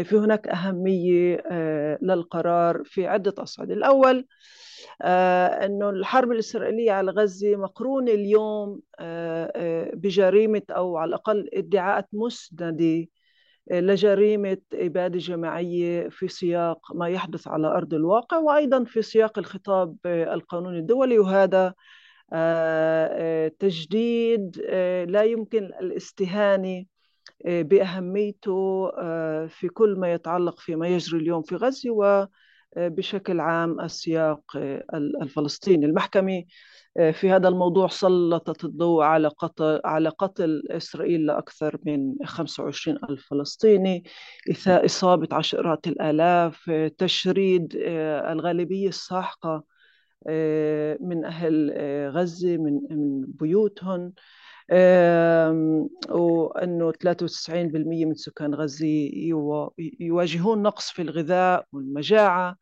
في 0.03 0.17
هناك 0.17 0.48
أهمية 0.48 1.43
للقرار 2.01 2.83
في 2.86 3.07
عدة 3.07 3.33
أصعدة. 3.38 3.74
الأول 3.74 4.25
أنه 5.01 5.89
الحرب 5.89 6.31
الإسرائيلية 6.31 6.91
على 6.91 7.12
غزة 7.12 7.55
مقرونة 7.55 8.12
اليوم 8.12 8.81
بجريمة 9.93 10.62
أو 10.69 10.98
على 10.98 11.09
الأقل 11.09 11.50
ادعاءات 11.53 12.07
مسندة 12.13 13.07
لجريمة 13.72 14.58
إبادة 14.74 15.18
جماعية 15.20 16.10
في 16.10 16.28
سياق 16.28 16.96
ما 16.96 17.10
يحدث 17.10 17.48
على 17.48 17.68
أرض 17.68 17.94
الواقع 17.94 18.38
وأيضا 18.38 18.84
في 18.84 19.01
سياق 19.01 19.39
الخطاب 19.39 19.96
القانوني 20.06 20.80
الدولي 20.80 21.20
وهذا 21.20 21.74
آه، 22.34 23.10
آه، 23.12 23.48
تجديد 23.60 24.62
آه، 24.66 25.06
لا 25.06 25.24
يمكن 25.24 25.63
الاستهانة 25.66 26.86
بأهميته 27.46 28.89
في 29.48 29.68
كل 29.74 29.96
ما 30.00 30.13
يتعلق 30.13 30.60
فيما 30.60 30.88
يجري 30.88 31.20
اليوم 31.22 31.42
في 31.42 31.56
غزة 31.56 31.89
وبشكل 32.75 33.39
عام 33.39 33.80
السياق 33.82 34.42
الفلسطيني. 34.94 35.86
المحكمة 35.86 36.44
في 37.12 37.31
هذا 37.31 37.48
الموضوع 37.48 37.88
سلطت 37.88 38.65
الضوء 38.65 39.03
على 39.03 39.27
قتل 39.27 39.81
على 39.86 40.10
قتل 40.10 40.63
إسرائيل 40.69 41.25
لأكثر 41.25 41.77
من 41.86 42.15
25 42.25 42.98
ألف 43.10 43.27
فلسطيني 43.29 44.03
إصابة 44.67 45.27
عشرات 45.31 45.88
الآلاف 45.88 46.72
تشريد 46.98 47.75
آه، 47.86 48.31
الغالبية 48.31 48.88
الساحقة 48.88 49.63
آه، 50.27 50.98
من 51.01 51.25
أهل 51.25 51.72
آه، 51.75 52.10
غزة 52.10 52.58
من 52.58 52.79
بيوتهم 53.27 54.13
وأنه 56.10 56.91
93% 56.91 58.05
من 58.05 58.15
سكان 58.15 58.55
غزة 58.55 59.10
يواجهون 60.00 60.62
نقص 60.62 60.91
في 60.91 61.01
الغذاء 61.01 61.65
والمجاعة. 61.72 62.58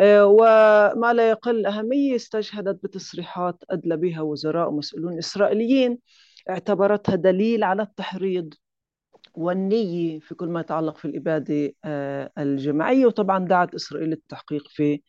وما 0.00 1.12
لا 1.14 1.30
يقل 1.30 1.66
أهمية 1.66 2.16
استشهدت 2.16 2.84
بتصريحات 2.84 3.64
أدلى 3.70 3.96
بها 3.96 4.20
وزراء 4.20 4.68
ومسؤولون 4.68 5.18
إسرائيليين 5.18 5.98
اعتبرتها 6.50 7.14
دليل 7.14 7.64
على 7.64 7.82
التحريض 7.82 8.54
والنية 9.34 10.18
في 10.20 10.34
كل 10.34 10.48
ما 10.48 10.60
يتعلق 10.60 10.98
في 10.98 11.04
الإبادة 11.04 11.72
آه، 11.84 12.32
الجماعية 12.38 13.06
وطبعا 13.06 13.44
دعت 13.44 13.74
إسرائيل 13.74 14.08
للتحقيق 14.08 14.68
في 14.68 15.02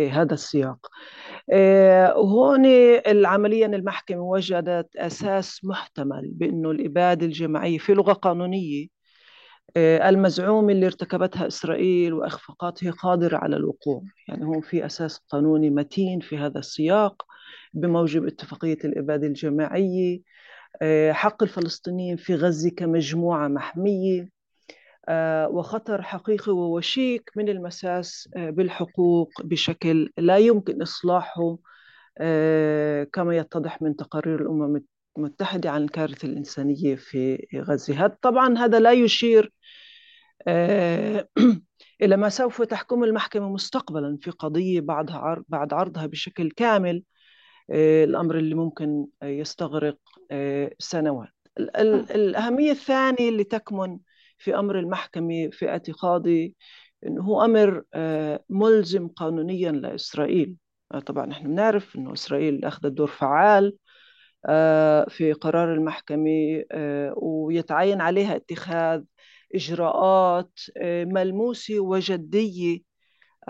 آه، 0.00 0.08
هذا 0.08 0.34
السياق. 0.34 0.86
وهون 2.16 2.66
العملية 3.06 3.66
المحكمة 3.66 4.20
وجدت 4.22 4.96
أساس 4.96 5.64
محتمل 5.64 6.30
بأنه 6.32 6.70
الإبادة 6.70 7.26
الجماعية 7.26 7.78
في 7.78 7.94
لغة 7.94 8.12
قانونية 8.12 8.86
آه، 8.86 8.93
المزعوم 9.76 10.70
اللي 10.70 10.86
ارتكبتها 10.86 11.46
إسرائيل 11.46 12.12
وإخفاقاتها 12.12 12.90
قادرة 12.90 13.36
على 13.36 13.56
الوقوع. 13.56 14.02
يعني 14.28 14.44
هون 14.44 14.60
في 14.60 14.86
أساس 14.86 15.18
قانوني 15.28 15.70
متين 15.70 16.20
في 16.20 16.38
هذا 16.38 16.58
السياق 16.58 17.22
بموجب 17.74 18.26
اتفاقية 18.26 18.78
الإبادة 18.84 19.26
الجماعية 19.26 20.20
آه، 20.82 21.12
حق 21.12 21.42
الفلسطينيين 21.42 22.16
في 22.16 22.34
غزة 22.34 22.70
كمجموعة 22.70 23.48
محمية 23.48 24.28
آه، 25.08 25.48
وخطر 25.48 26.02
حقيقي 26.02 26.52
ووشيك 26.52 27.30
من 27.36 27.48
المساس 27.48 28.28
بالحقوق 28.36 29.30
بشكل 29.42 30.10
لا 30.18 30.38
يمكن 30.38 30.82
إصلاحه 30.82 31.58
كما 33.12 33.36
يتضح 33.36 33.82
من 33.82 33.96
تقارير 33.96 34.42
الأمم 34.42 34.84
المتحدة 35.18 35.70
عن 35.70 35.82
الكارثة 35.82 36.28
الإنسانية 36.28 36.94
في 36.94 37.46
غزة. 37.54 38.06
طبعا 38.06 38.58
هذا 38.58 38.80
لا 38.80 38.92
يشير 38.92 39.52
آه، 40.46 41.28
إلى 42.02 42.16
ما 42.16 42.28
سوف 42.28 42.62
تحكم 42.62 43.04
المحكمة 43.04 43.48
مستقبلا 43.48 44.18
في 44.20 44.30
قضية 44.30 44.84
عرض 44.88 45.44
بعد 45.48 45.72
عرضها 45.74 46.06
بشكل 46.06 46.50
كامل 46.50 47.02
آه، 47.70 48.04
الأمر 48.04 48.38
اللي 48.38 48.54
ممكن 48.54 49.06
يستغرق 49.22 49.98
آه، 50.30 50.70
سنوات. 50.78 51.28
الأهمية 51.58 52.70
الثانية 52.70 53.28
اللي 53.28 53.44
تكمن 53.44 53.98
في 54.38 54.58
أمر 54.58 54.78
المحكمة 54.78 55.48
في 55.52 55.68
اعتقادي 55.68 56.56
أنه 57.06 57.22
هو 57.22 57.44
أمر 57.44 57.82
ملزم 58.48 59.08
قانونيا 59.08 59.72
لإسرائيل. 59.72 60.56
طبعا 61.06 61.26
نحن 61.26 61.44
بنعرف 61.44 61.96
أنه 61.96 62.12
إسرائيل 62.12 62.64
أخذت 62.64 62.86
دور 62.86 63.06
فعال 63.06 63.76
في 65.08 65.32
قرار 65.40 65.74
المحكمة 65.74 66.64
ويتعين 67.16 68.00
عليها 68.00 68.36
اتخاذ 68.36 69.02
إجراءات 69.54 70.58
ملموسة 70.82 71.80
وجدية 71.80 72.78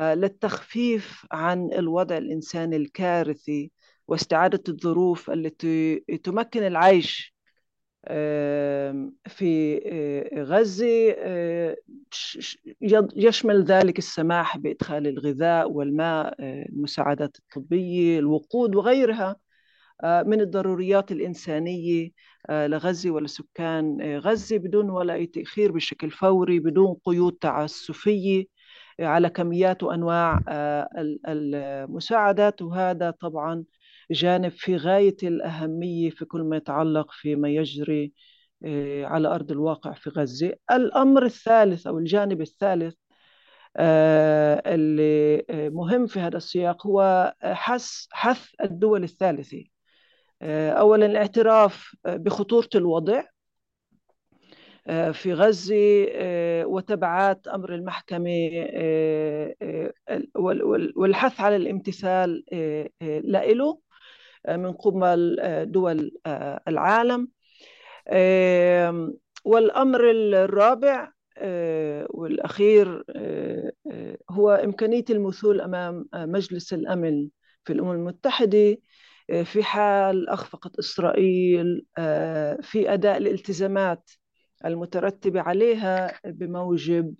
للتخفيف 0.00 1.26
عن 1.32 1.72
الوضع 1.72 2.16
الإنساني 2.18 2.76
الكارثي 2.76 3.70
واستعادة 4.08 4.62
الظروف 4.68 5.30
التي 5.30 5.96
تمكن 6.24 6.62
العيش 6.66 7.34
في 9.26 9.78
غزة 10.36 11.14
يشمل 13.16 13.64
ذلك 13.64 13.98
السماح 13.98 14.58
بإدخال 14.58 15.06
الغذاء 15.06 15.70
والماء 15.70 16.34
المساعدات 16.40 17.36
الطبية 17.36 18.18
الوقود 18.18 18.74
وغيرها. 18.76 19.36
من 20.02 20.40
الضروريات 20.40 21.12
الإنسانية 21.12 22.10
لغزة 22.50 23.10
ولسكان 23.10 24.18
غزة 24.18 24.58
بدون 24.58 24.90
ولا 24.90 25.14
أي 25.14 25.26
تأخير 25.26 25.72
بشكل 25.72 26.10
فوري 26.10 26.60
بدون 26.60 26.96
قيود 27.04 27.32
تعسفية 27.40 28.44
على 29.00 29.30
كميات 29.30 29.82
وأنواع 29.82 30.40
المساعدات. 31.28 32.62
وهذا 32.62 33.10
طبعا 33.10 33.64
جانب 34.10 34.52
في 34.52 34.76
غاية 34.76 35.16
الأهمية 35.22 36.10
في 36.10 36.24
كل 36.24 36.42
ما 36.42 36.56
يتعلق 36.56 37.10
فيما 37.12 37.48
يجري 37.48 38.12
آه، 38.64 39.04
على 39.06 39.28
أرض 39.28 39.50
الواقع 39.50 39.92
في 39.92 40.10
غزة. 40.10 40.54
الأمر 40.72 41.24
الثالث 41.24 41.86
أو 41.86 41.98
الجانب 41.98 42.40
الثالث 42.40 42.94
آه، 43.76 44.62
اللي 44.74 45.44
آه، 45.50 45.68
مهم 45.68 46.06
في 46.06 46.20
هذا 46.20 46.36
السياق 46.36 46.86
هو 46.86 47.34
حث 47.42 48.06
حث 48.12 48.48
الدول 48.62 49.04
الثالثة. 49.04 49.64
أولا 50.42 51.06
الاعتراف 51.06 51.96
بخطورة 52.04 52.68
الوضع 52.74 53.22
في 55.12 55.32
غزة 55.32 56.06
وتبعات 56.64 57.48
أمر 57.48 57.74
المحكمة 57.74 58.50
والحث 60.96 61.40
على 61.40 61.56
الامتثال 61.56 62.44
له 63.02 63.78
من 64.48 64.72
قبل 64.72 65.36
دول 65.72 66.10
العالم. 66.68 67.28
والأمر 69.44 70.10
الرابع 70.10 71.12
والأخير 72.10 73.04
هو 74.30 74.50
إمكانية 74.50 75.04
المثول 75.10 75.60
أمام 75.60 76.08
مجلس 76.14 76.72
الأمن 76.72 77.28
في 77.64 77.72
الأمم 77.72 77.90
المتحدة. 77.90 78.76
في 79.44 79.62
حال 79.62 80.28
أخفقت 80.28 80.78
إسرائيل 80.78 81.86
في 82.62 82.84
أداء 82.86 83.16
الالتزامات 83.16 84.10
المترتبة 84.64 85.40
عليها 85.40 86.20
بموجب 86.24 87.14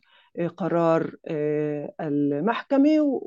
قرار 0.56 1.14
المحكمة 2.00 3.20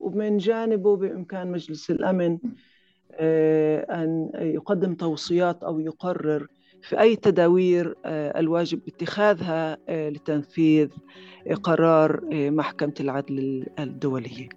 ومن 0.00 0.36
جانبه 0.36 0.96
بإمكان 0.96 1.50
مجلس 1.52 1.90
الأمن 1.90 2.38
آه، 3.12 4.02
أن 4.02 4.30
يقدم 4.34 4.94
توصيات 4.94 5.64
أو 5.64 5.80
يقرر 5.80 6.46
في 6.82 7.00
أي 7.00 7.16
تدابير 7.16 7.96
آه، 8.04 8.40
الواجب 8.40 8.80
اتخاذها 8.88 9.78
آه، 9.88 10.08
لتنفيذ 10.08 10.88
قرار 11.62 12.20
محكمة 12.32 12.94
العدل 13.00 13.66
الدولية. 13.78 14.48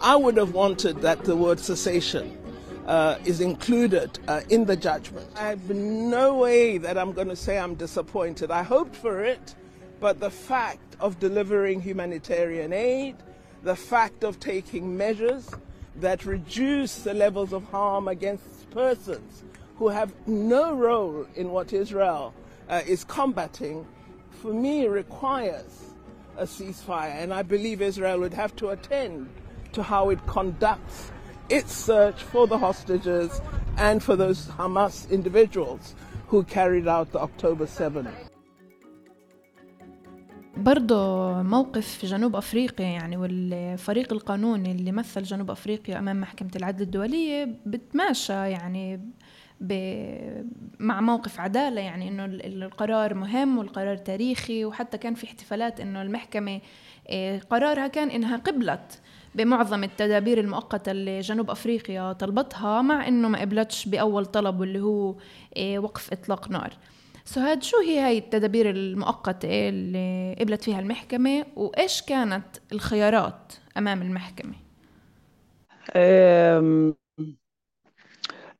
I 0.00 0.14
would 0.14 0.36
have 0.36 0.54
wanted 0.54 1.02
that 1.02 1.24
the 1.24 1.34
word 1.34 1.58
cessation 1.58 2.38
uh, 2.86 3.18
is 3.24 3.40
included 3.40 4.18
uh, 4.28 4.42
in 4.48 4.64
the 4.64 4.76
judgment. 4.76 5.28
I 5.36 5.48
have 5.48 5.70
no 5.70 6.36
way 6.36 6.78
that 6.78 6.96
I'm 6.96 7.12
going 7.12 7.28
to 7.28 7.36
say 7.36 7.58
I'm 7.58 7.74
disappointed. 7.74 8.50
I 8.50 8.62
hoped 8.62 8.94
for 8.94 9.24
it, 9.24 9.54
but 10.00 10.20
the 10.20 10.30
fact 10.30 10.96
of 11.00 11.18
delivering 11.18 11.80
humanitarian 11.80 12.72
aid, 12.72 13.16
the 13.62 13.74
fact 13.74 14.22
of 14.22 14.38
taking 14.38 14.96
measures 14.96 15.50
that 15.96 16.24
reduce 16.24 17.00
the 17.00 17.14
levels 17.14 17.52
of 17.52 17.64
harm 17.64 18.06
against 18.06 18.70
persons 18.70 19.42
who 19.76 19.88
have 19.88 20.12
no 20.28 20.74
role 20.74 21.26
in 21.34 21.50
what 21.50 21.72
Israel 21.72 22.32
uh, 22.68 22.82
is 22.86 23.02
combating, 23.04 23.84
for 24.30 24.52
me, 24.52 24.86
requires 24.86 25.92
a 26.36 26.44
ceasefire. 26.44 27.16
And 27.16 27.34
I 27.34 27.42
believe 27.42 27.82
Israel 27.82 28.20
would 28.20 28.34
have 28.34 28.54
to 28.56 28.68
attend 28.68 29.28
to 29.78 29.82
how 29.94 30.04
it 30.14 30.20
conducts 30.26 30.96
its 31.58 31.72
search 31.88 32.20
for 32.32 32.44
the 32.52 32.58
hostages 32.66 33.30
and 33.86 33.96
for 34.06 34.14
those 34.22 34.40
Hamas 34.58 34.96
individuals 35.18 35.84
who 36.30 36.38
carried 36.56 36.86
out 36.88 37.06
the 37.12 37.20
October 37.20 37.66
7 37.66 38.06
برضه 40.56 41.42
موقف 41.42 42.04
جنوب 42.04 42.36
أفريقيا 42.36 42.86
يعني 42.86 43.16
والفريق 43.16 44.12
القانوني 44.12 44.72
اللي 44.72 44.92
مثل 44.92 45.22
جنوب 45.22 45.50
أفريقيا 45.50 45.98
أمام 45.98 46.20
محكمة 46.20 46.50
العدل 46.56 46.82
الدولية 46.82 47.44
بتماشى 47.66 48.32
يعني 48.32 49.00
مع 50.78 51.00
موقف 51.00 51.40
عدالة 51.40 51.80
يعني 51.80 52.08
إنه 52.08 52.24
القرار 52.24 53.14
مهم 53.14 53.58
والقرار 53.58 53.96
تاريخي 53.96 54.64
وحتى 54.64 54.98
كان 54.98 55.14
في 55.14 55.24
احتفالات 55.24 55.80
إنه 55.80 56.02
المحكمة 56.02 56.60
آه، 57.08 57.38
قرارها 57.38 57.86
كان 57.86 58.10
إنها 58.10 58.36
قبلت 58.36 59.00
بمعظم 59.38 59.84
التدابير 59.84 60.40
المؤقتة 60.40 60.90
اللي 60.92 61.20
جنوب 61.20 61.50
أفريقيا 61.50 62.12
طلبتها 62.12 62.82
مع 62.82 63.08
إنه 63.08 63.28
ما 63.28 63.40
قبلتش 63.40 63.86
بأول 63.88 64.26
طلب 64.26 64.60
واللي 64.60 64.80
هو 64.80 65.14
آه، 65.56 65.78
وقف 65.78 66.12
إطلاق 66.12 66.50
نار 66.50 66.72
سهاد 67.24 67.62
شو 67.62 67.76
هي 67.80 68.00
هاي 68.00 68.18
التدابير 68.18 68.70
المؤقتة 68.70 69.48
اللي 69.68 70.36
قبلت 70.40 70.62
فيها 70.64 70.80
المحكمة 70.80 71.46
وإيش 71.56 72.02
كانت 72.02 72.46
الخيارات 72.72 73.52
أمام 73.78 74.02
المحكمة؟ 74.02 74.54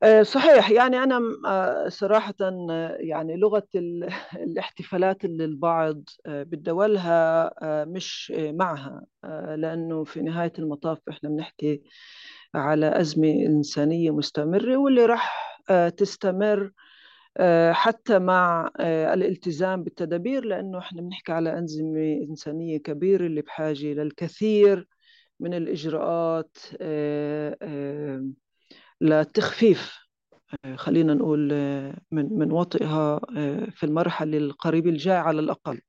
آه، 0.02 0.22
صحيح. 0.22 0.70
يعني 0.70 0.96
أنا 1.02 1.20
آه، 1.46 1.88
صراحة 1.88 2.34
يعني 3.00 3.36
لغة 3.36 3.68
الاحتفالات 4.36 5.24
اللي 5.24 5.44
البعض 5.44 6.02
آه، 6.26 6.42
بدولها 6.42 7.50
مش 7.84 8.32
معها 8.36 9.02
لأنه 9.56 10.04
في 10.04 10.22
نهاية 10.22 10.52
المطاف 10.58 10.98
إحنا 11.10 11.28
بنحكي 11.28 11.82
على 12.54 13.00
أزمة 13.00 13.28
إنسانية 13.30 14.10
مستمرة 14.10 14.76
واللي 14.76 15.06
راح 15.06 15.58
تستمر 15.96 16.72
آه، 17.36 17.72
حتى 17.72 18.18
مع 18.18 18.70
آه، 18.80 19.14
الالتزام 19.14 19.84
بالتدابير 19.84 20.44
لأنه 20.44 20.78
إحنا 20.78 21.02
بنحكي 21.02 21.32
على 21.32 21.58
أنظمة 21.58 22.20
إنسانية 22.30 22.78
كبيرة 22.78 23.26
اللي 23.26 23.42
بحاجة 23.42 23.86
للكثير 23.86 24.88
من 25.40 25.54
الإجراءات 25.54 26.56
آه، 26.80 28.24
لتخفيف 29.00 29.98
خلينا 30.76 31.14
نقول 31.14 31.48
من 32.12 32.38
من 32.38 32.52
وطئها 32.52 33.20
في 33.70 33.84
المرحلة 33.84 34.38
القريبة 34.38 34.90
الجاية 34.90 35.16
على 35.18 35.40
الأقل. 35.40 35.80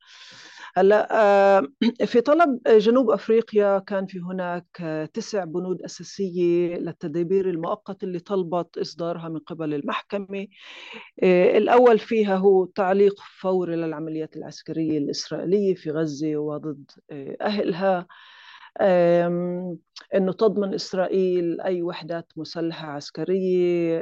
هلأ 0.76 1.08
آه، 1.12 1.68
في 2.06 2.22
طلب 2.22 2.60
جنوب 2.68 3.10
أفريقيا 3.12 3.80
كان 3.80 4.06
في 4.06 4.20
هناك 4.20 4.66
تسع 5.14 5.44
بنود 5.44 5.82
أساسية 5.82 6.76
للتدابير 6.76 7.50
المؤقتة 7.50 8.06
اللي 8.06 8.20
طلبت 8.20 8.78
إصدارها 8.78 9.30
من 9.30 9.40
قبل 9.40 9.74
المحكمة. 9.74 10.48
آه، 11.24 11.58
الأول 11.58 12.00
فيها 12.00 12.36
هو 12.36 12.66
تعليق 12.66 13.16
فوري 13.40 13.76
للعمليات 13.76 14.36
العسكرية 14.38 14.98
الإسرائيلية 14.98 15.76
في 15.76 15.92
غزة 15.92 16.38
وضد 16.38 16.92
آه، 17.12 17.38
أهلها. 17.42 18.08
إنه 20.16 20.32
تضمن 20.32 20.74
إسرائيل 20.74 21.62
أي 21.62 21.82
وحدات 21.82 22.28
مسلحة 22.38 22.88
عسكرية 22.88 24.00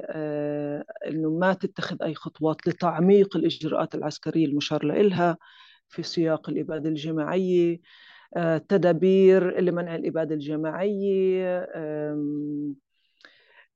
إنه 1.07 1.29
ما 1.29 1.53
تتخذ 1.53 2.03
أي 2.03 2.15
خطوات 2.15 2.67
لتعميق 2.67 3.37
الإجراءات 3.37 3.95
العسكرية 3.95 4.45
المشار 4.45 4.85
لها 4.85 5.37
في 5.87 6.03
سياق 6.03 6.49
الإبادة 6.49 6.89
الجماعية. 6.89 7.79
آه، 8.35 8.57
تدابير 8.57 9.59
لمنع 9.61 9.95
الإبادة 9.95 10.35
الجماعية 10.35 11.67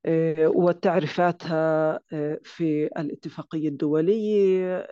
آه، 0.06 0.48
وتعريفاتها 0.48 2.00
آه، 2.12 2.38
في 2.42 2.86
الاتفاقية 2.98 3.68
الدولية 3.68 4.86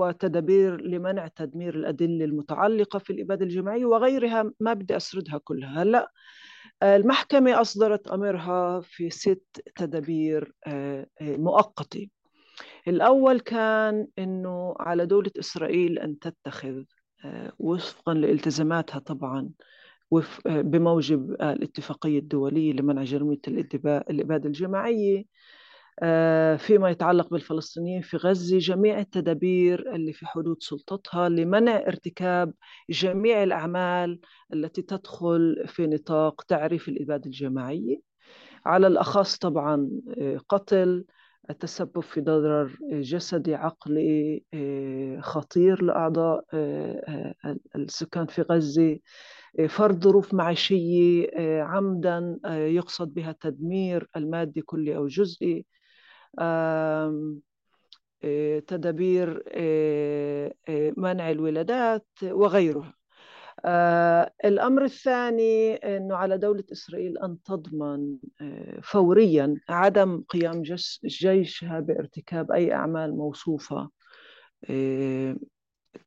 وتدابير 0.00 0.80
لمنع 0.80 1.26
تدمير 1.28 1.74
الأدلة 1.74 2.24
المتعلقة 2.24 2.98
في 2.98 3.12
الإبادة 3.12 3.44
الجماعية 3.44 3.84
وغيرها 3.84 4.50
ما 4.60 4.72
بدي 4.72 4.96
أسردها 4.96 5.38
كلها. 5.44 5.82
هلأ 5.82 6.10
المحكمة 6.82 7.60
أصدرت 7.60 8.08
أمرها 8.08 8.80
في 8.80 9.10
ست 9.10 9.62
تدابير 9.76 10.52
مؤقتة. 11.20 12.08
الأول 12.88 13.40
كان 13.40 14.06
أنه 14.18 14.74
على 14.80 15.06
دولة 15.06 15.30
إسرائيل 15.38 15.98
أن 15.98 16.18
تتخذ 16.18 16.82
آه، 17.24 17.52
وفقا 17.58 18.14
لالتزاماتها 18.14 18.98
طبعا 18.98 19.50
بموجب 20.46 21.30
الاتفاقية 21.32 22.18
الدولية 22.18 22.72
لمنع 22.72 23.04
جريمة 23.04 23.38
الإبادة 24.10 24.46
الجماعية. 24.46 25.24
فيما 26.58 26.90
يتعلق 26.90 27.30
بالفلسطينيين 27.30 28.02
في 28.02 28.16
غزة 28.16 28.58
جميع 28.58 28.98
التدابير 28.98 29.94
اللي 29.94 30.12
في 30.12 30.26
حدود 30.26 30.56
سلطتها 30.60 31.28
لمنع 31.28 31.76
ارتكاب 31.76 32.52
جميع 32.90 33.42
الأعمال 33.42 34.20
التي 34.52 34.82
تدخل 34.82 35.64
في 35.66 35.86
نطاق 35.86 36.42
تعريف 36.42 36.88
الإبادة 36.88 37.26
الجماعية. 37.26 37.96
على 38.66 38.86
الأخص 38.86 39.38
طبعا 39.38 39.90
قتل 40.48 41.04
التسبب 41.50 42.00
في 42.00 42.20
ضرر 42.20 42.76
جسدي 42.92 43.54
عقلي 43.54 44.42
خطير 45.20 45.82
لأعضاء 45.82 46.44
السكان 47.76 48.26
في 48.26 48.42
غزة. 48.42 48.98
فرض 49.68 50.04
ظروف 50.04 50.34
معيشية 50.34 51.26
عمدا 51.62 52.38
يقصد 52.46 53.14
بها 53.14 53.36
تدمير 53.40 54.08
المادي 54.16 54.60
كلي 54.60 54.96
أو 54.96 55.06
جزئي. 55.06 55.66
تدابير 58.66 59.42
منع 60.96 61.30
الولادات 61.30 62.06
وغيرها 62.22 62.94
الأمر 64.44 64.84
الثاني 64.84 65.74
أنه 65.74 66.16
على 66.16 66.38
دولة 66.38 66.64
إسرائيل 66.72 67.18
أن 67.18 67.42
تضمن 67.42 68.16
فوريا 68.82 69.60
عدم 69.68 70.24
قيام 70.28 70.62
جيشها 71.04 71.80
بارتكاب 71.80 72.52
أي 72.52 72.72
أعمال 72.72 73.16
موصوفة 73.16 73.90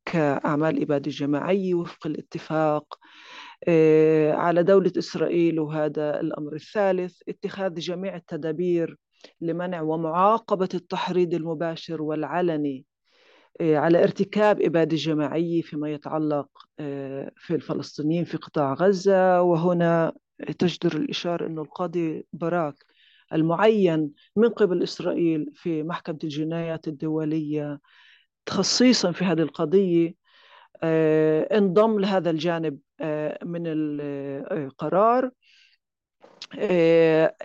كأعمال 0.06 0.82
إبادة 0.82 1.12
جماعية 1.12 1.74
وفق 1.74 2.08
الاتفاق 2.08 3.00
على 4.34 4.64
دولة 4.64 4.92
إسرائيل. 4.98 5.60
وهذا 5.60 6.20
الأمر 6.20 6.56
الثالث 6.56 7.22
اتخاذ 7.30 7.74
جميع 7.74 8.16
التدابير 8.16 8.98
لمنع 9.42 9.82
ومعاقبة 9.82 10.70
التحريض 10.74 11.34
المباشر 11.34 12.02
والعلني 12.02 12.86
على 13.62 14.04
ارتكاب 14.04 14.62
إبادة 14.62 14.98
جماعية 14.98 15.62
فيما 15.62 15.90
يتعلق 15.90 16.50
في 17.36 17.52
الفلسطينيين 17.52 18.24
في 18.24 18.38
قطاع 18.38 18.74
غزة. 18.74 19.42
وهنا 19.42 20.14
تجدر 20.60 20.98
الإشارة 20.98 21.48
أن 21.48 21.60
القاضي 21.60 22.26
باراك 22.34 22.76
المعين 23.34 24.12
من 24.36 24.50
قبل 24.50 24.84
إسرائيل 24.84 25.52
في 25.54 25.84
محكمة 25.84 26.20
الجنايات 26.24 26.88
الدولية 26.88 27.80
تخصيصا 28.46 29.12
في 29.12 29.26
هذه 29.26 29.42
القضية 29.42 30.14
انضم 31.54 32.00
لهذا 32.00 32.30
الجانب 32.30 32.80
من 33.44 33.64
القرار 34.52 35.32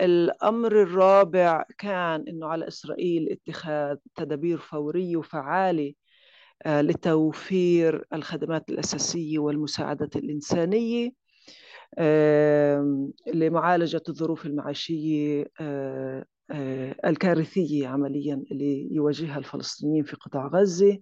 الأمر 0.01 0.81
الرابع 0.81 1.65
كان 1.77 2.25
أنه 2.27 2.47
على 2.47 2.67
إسرائيل 2.67 3.29
اتخاذ 3.31 3.97
تدابير 4.15 4.57
فورية 4.57 5.17
وفعالة 5.17 5.93
لتوفير 6.65 8.05
الخدمات 8.13 8.69
الأساسية 8.69 9.39
والمساعدات 9.39 10.15
الإنسانية 10.15 11.11
لمعالجة 13.33 14.03
الظروف 14.09 14.45
المعيشية 14.45 15.45
الكارثية 17.05 17.87
عمليا 17.87 18.43
اللي 18.51 18.87
يواجهها 18.91 19.37
الفلسطينيين 19.37 20.03
في 20.03 20.15
قطاع 20.15 20.47
غزة. 20.47 20.99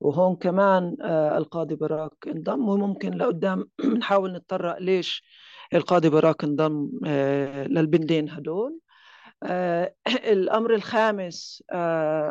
وهون 0.00 0.36
كمان 0.36 0.96
القاضي 1.36 1.74
براك 1.74 2.12
انضم 2.26 2.68
وممكن 2.68 3.14
لقدام 3.14 3.68
نحاول 3.98 4.32
نتطرق 4.32 4.78
ليش 4.78 5.24
القاضي 5.74 6.08
براك 6.08 6.44
انضم 6.44 6.90
للبندين 7.66 8.30
هدول. 8.30 8.78
الأمر 10.34 10.74
الخامس 10.74 11.64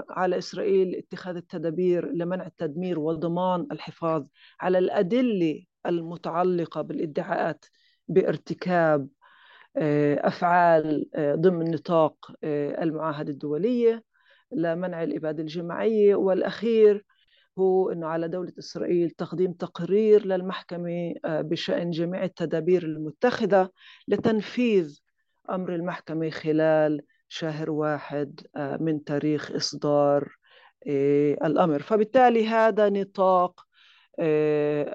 على 0.10 0.38
إسرائيل 0.38 0.96
اتخاذ 0.96 1.36
التدابير 1.36 2.12
لمنع 2.12 2.46
التدمير 2.46 3.00
وضمان 3.00 3.68
الحفاظ 3.72 4.26
على 4.62 4.78
الأدلة 4.78 5.64
المتعلقة 5.86 6.82
بالإدعاءات 6.82 7.66
بارتكاب 8.08 9.08
أفعال 10.18 11.10
ضمن 11.18 11.72
نطاق 11.72 12.32
المعاهدة 12.44 13.32
الدولية 13.32 14.04
لمنع 14.52 15.04
الإبادة 15.04 15.42
الجماعية. 15.42 16.16
والأخير 16.16 17.06
هو 17.60 17.92
أنه 17.92 18.08
على 18.08 18.28
دولة 18.28 18.52
إسرائيل 18.60 19.10
تقديم 19.10 19.54
تقرير 19.54 20.26
للمحكمة 20.26 21.14
بشأن 21.26 21.92
جميع 21.92 22.24
التدابير 22.24 22.84
المتخذة 22.84 23.70
لتنفيذ 24.08 25.00
أمر 25.50 25.76
المحكمة 25.76 26.30
خلال 26.30 27.02
شهر 27.30 27.72
واحد 27.72 28.40
من 28.58 29.04
تاريخ 29.04 29.52
إصدار 29.52 30.36
الأمر. 31.46 31.82
فبالتالي 31.82 32.48
هذا 32.48 32.90
نطاق 32.90 33.62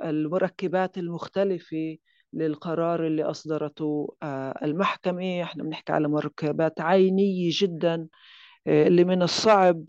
المركبات 0.04 0.98
المختلفة 0.98 1.96
للقرار 2.32 3.06
اللي 3.06 3.22
أصدرته 3.22 4.16
المحكمة. 4.62 5.42
إحنا 5.42 5.64
بنحكي 5.64 5.92
على 5.92 6.08
مركبات 6.08 6.80
عينية 6.80 7.50
جدا 7.52 8.08
اللي 8.66 9.04
من 9.04 9.22
الصعب 9.22 9.84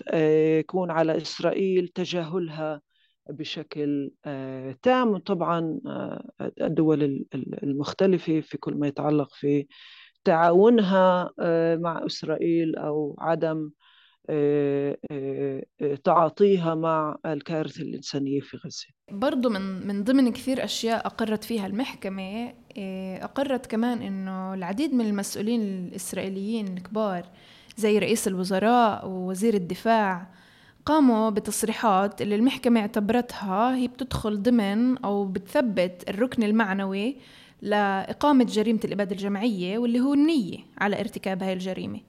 يكون 0.59 0.91
على 0.91 1.17
إسرائيل 1.17 1.87
تجاهلها 1.87 2.81
بشكل 3.29 4.11
تام. 4.81 5.17
طبعا 5.17 5.79
الدول 6.61 7.25
المختلفة 7.63 8.39
في 8.41 8.57
كل 8.57 8.73
ما 8.75 8.87
يتعلق 8.87 9.33
في 9.33 9.67
تعاونها 10.23 11.29
مع 11.75 12.05
إسرائيل 12.05 12.75
أو 12.75 13.15
عدم 13.19 13.69
تعاطيها 16.03 16.75
مع 16.75 17.17
الكارثة 17.25 17.81
الإنسانية 17.81 18.39
في 18.39 18.57
غزة. 18.57 18.85
برضو 19.11 19.49
من 19.49 19.87
من 19.87 20.03
ضمن 20.03 20.31
كثير 20.31 20.63
أشياء 20.63 21.05
أقرت 21.07 21.43
فيها 21.43 21.67
المحكمة 21.67 22.53
أقرت 23.21 23.65
كمان 23.65 24.01
أنه 24.01 24.53
العديد 24.53 24.93
من 24.93 25.05
المسؤولين 25.05 25.61
الإسرائيليين 25.61 26.77
الكبار 26.77 27.25
زي 27.77 27.99
رئيس 27.99 28.27
الوزراء 28.27 29.07
ووزير 29.07 29.53
الدفاع 29.53 30.27
قاموا 30.85 31.29
بتصريحات 31.29 32.21
اللي 32.21 32.35
المحكمة 32.35 32.79
اعتبرتها 32.79 33.75
هي 33.75 33.87
بتدخل 33.87 34.41
ضمن 34.41 34.97
أو 34.97 35.25
بتثبت 35.25 36.09
الركن 36.09 36.43
المعنوي 36.43 37.15
لإقامة 37.61 38.43
جريمة 38.43 38.79
الإبادة 38.85 39.11
الجماعية 39.11 39.77
واللي 39.77 39.99
هو 39.99 40.13
النية 40.13 40.57
على 40.77 40.99
ارتكاب 40.99 41.43
هاي 41.43 41.53
الجريمة. 41.53 41.99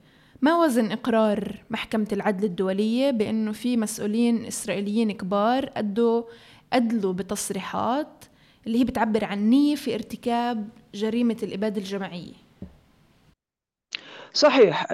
ما 0.43 0.65
وزن 0.65 0.93
إقرار 0.93 1.65
محكمة 1.71 2.09
العدل 2.13 2.45
الدولية 2.45 3.11
بأنه 3.11 3.53
في 3.53 3.77
مسؤولين 3.77 4.45
إسرائيليين 4.45 5.13
كبار 5.13 5.71
أدوا 5.77 6.23
أدلوا 6.73 7.13
بتصريحات 7.13 8.25
اللي 8.67 8.79
هي 8.79 8.85
بتعبر 8.85 9.25
عن 9.25 9.51
نية 9.51 9.75
في 9.75 9.95
ارتكاب 9.95 10.69
جريمة 10.95 11.37
الإبادة 11.43 11.79
الجماعية. 11.81 12.48
صحيح 14.33 14.87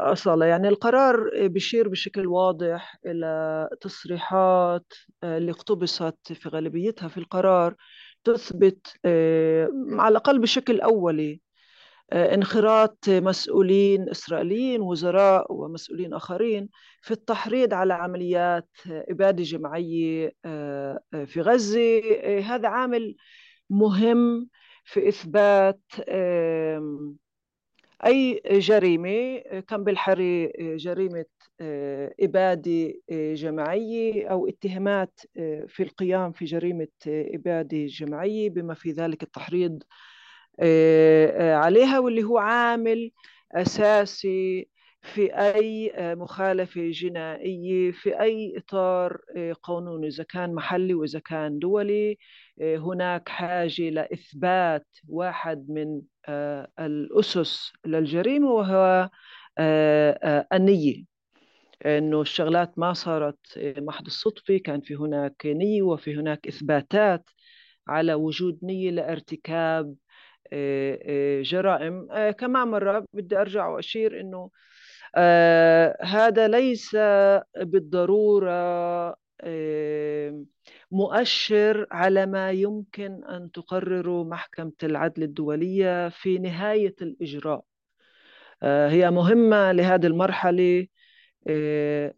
أصالة 0.00 0.46
يعني 0.46 0.68
القرار 0.68 1.30
بيشير 1.46 1.88
بشكل 1.88 2.26
واضح 2.26 2.96
إلى 3.06 3.68
تصريحات 3.80 4.92
اللي 5.24 5.50
اقتبست 5.50 6.32
في 6.32 6.48
غالبيتها 6.48 7.08
في 7.08 7.18
القرار 7.18 7.74
تثبت 8.24 8.86
على 9.98 10.08
الأقل 10.08 10.38
بشكل 10.38 10.80
أولي 10.80 11.40
انخراط 12.12 12.98
مسؤولين 13.08 14.08
إسرائيليين 14.10 14.80
وزراء 14.80 15.52
ومسؤولين 15.52 16.14
آخرين 16.14 16.68
في 17.02 17.10
التحريض 17.10 17.74
على 17.74 17.94
عمليات 17.94 18.68
إبادة 18.86 19.42
جماعية 19.42 20.32
في 21.26 21.40
غزة. 21.40 22.00
هذا 22.40 22.68
عامل 22.68 23.16
مهم 23.70 24.48
في 24.84 25.08
إثبات 25.08 25.80
أي 28.06 28.42
جريمة 28.46 29.38
كان 29.68 29.84
بالحري 29.84 30.52
جريمة 30.58 31.24
إبادة 32.20 32.92
جماعية 33.10 34.26
أو 34.28 34.46
اتهامات 34.48 35.20
في 35.68 35.82
القيام 35.82 36.32
في 36.32 36.44
جريمة 36.44 36.88
إبادة 37.06 37.86
جماعية 37.86 38.50
بما 38.50 38.74
في 38.74 38.90
ذلك 38.92 39.22
التحريض 39.22 39.82
عليها 41.40 41.98
واللي 41.98 42.24
هو 42.24 42.38
عامل 42.38 43.10
أساسي 43.52 44.68
في 45.06 45.34
أي 45.34 45.92
مخالفة 46.14 46.90
جنائية 46.90 47.90
في 47.92 48.20
أي 48.20 48.54
إطار 48.56 49.20
قانوني 49.62 50.06
إذا 50.06 50.24
كان 50.24 50.54
محلي 50.54 50.94
وإذا 50.94 51.18
كان 51.18 51.58
دولي 51.58 52.18
هناك 52.60 53.28
حاجة 53.28 53.90
لإثبات 53.90 54.86
واحد 55.08 55.66
من 55.70 56.02
الأسس 56.80 57.72
للجريمة 57.86 58.50
وهو 58.50 59.10
النية. 60.52 61.04
إنه 61.86 62.20
الشغلات 62.20 62.78
ما 62.78 62.92
صارت 62.92 63.38
محض 63.78 64.06
الصدفة 64.06 64.56
كان 64.58 64.80
في 64.80 64.94
هناك 64.94 65.46
نية 65.46 65.82
وفي 65.82 66.16
هناك 66.16 66.46
إثباتات 66.46 67.30
على 67.88 68.14
وجود 68.14 68.58
نية 68.62 68.90
لارتكاب 68.90 69.94
جرائم. 71.42 72.08
كمان 72.30 72.68
مرة 72.68 73.06
بدي 73.12 73.36
أرجع 73.36 73.68
وأشير 73.68 74.20
أنه 75.16 75.94
هذا 76.02 76.48
ليس 76.48 76.96
بالضرورة 77.56 79.16
مؤشر 80.90 81.86
على 81.90 82.26
ما 82.26 82.50
يمكن 82.50 83.24
أن 83.24 83.50
تقرره 83.50 84.24
محكمة 84.24 84.72
العدل 84.82 85.22
الدولية 85.22 86.08
في 86.08 86.38
نهاية 86.38 86.94
الإجراء. 87.02 87.64
هي 88.62 89.10
مهمة 89.10 89.72
لهذه 89.72 90.06
المرحلة 90.06 90.86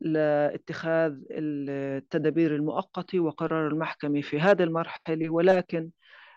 لاتخاذ 0.01 1.15
التدابير 1.31 2.55
المؤقتة 2.55 3.21
وقرار 3.21 3.69
المحكمة 3.69 4.21
في 4.21 4.41
هذه 4.41 4.63
المرحلة 4.63 5.31
ولكن 5.31 5.91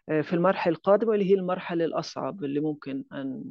في 0.08 0.34
المرحلة 0.34 0.74
القادمة 0.76 1.13
اللي 1.13 1.30
هي 1.30 1.34
المرحلة 1.36 1.86
الأصعب 1.86 2.43
اللي 2.43 2.60
ممكن 2.60 3.04
أن 3.13 3.43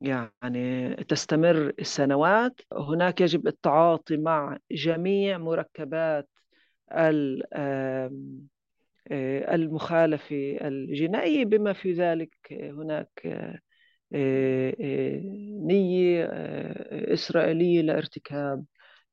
يعني 0.00 0.94
تستمر 0.94 1.72
السنوات. 1.78 2.60
هناك 2.72 3.20
يجب 3.20 3.46
التعاطي 3.46 4.16
مع 4.16 4.58
جميع 4.70 5.38
مركبات 5.38 6.28
المخالفة 9.50 10.58
الجنائية. 10.60 11.44
بما 11.44 11.72
في 11.72 11.92
ذلك 11.92 12.30
هناك 12.52 13.26
نية 15.66 16.24
إسرائيلية 17.12 17.82
لارتكاب 17.82 18.64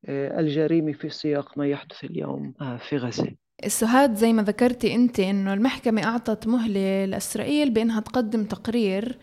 الجريمة 0.09 0.93
في 0.93 1.09
سياق 1.09 1.57
ما 1.57 1.67
يحدث 1.67 2.03
اليوم 2.03 2.53
في 2.89 2.97
غزة. 2.97 3.35
السهاد 3.65 4.15
زي 4.15 4.33
ما 4.33 4.43
ذكرتي 4.43 4.95
أنت 4.95 5.19
أنه 5.19 5.53
المحكمة 5.53 6.03
أعطت 6.03 6.47
مهلة 6.47 7.05
لإسرائيل 7.05 7.69
بأنها 7.71 7.99
تقدم 7.99 8.43
تقرير 8.43 9.05
آه، 9.05 9.17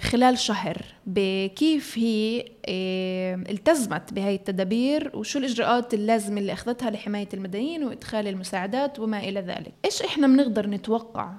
خلال 0.00 0.38
شهر 0.38 0.76
بكيف 1.06 1.98
هي 1.98 2.44
آه، 2.66 3.34
التزمت 3.34 4.12
بهاي 4.12 4.34
التدابير 4.34 5.10
وشو 5.14 5.38
الإجراءات 5.38 5.94
اللازمة 5.94 6.40
اللي 6.40 6.52
أخذتها 6.52 6.90
لحماية 6.90 7.28
المدنيين 7.34 7.84
وإدخال 7.84 8.28
المساعدات 8.28 8.98
وما 8.98 9.18
إلى 9.18 9.40
ذلك. 9.40 9.72
إيش 9.84 10.02
إحنا 10.02 10.26
بنقدر 10.26 10.66
نتوقع 10.66 11.32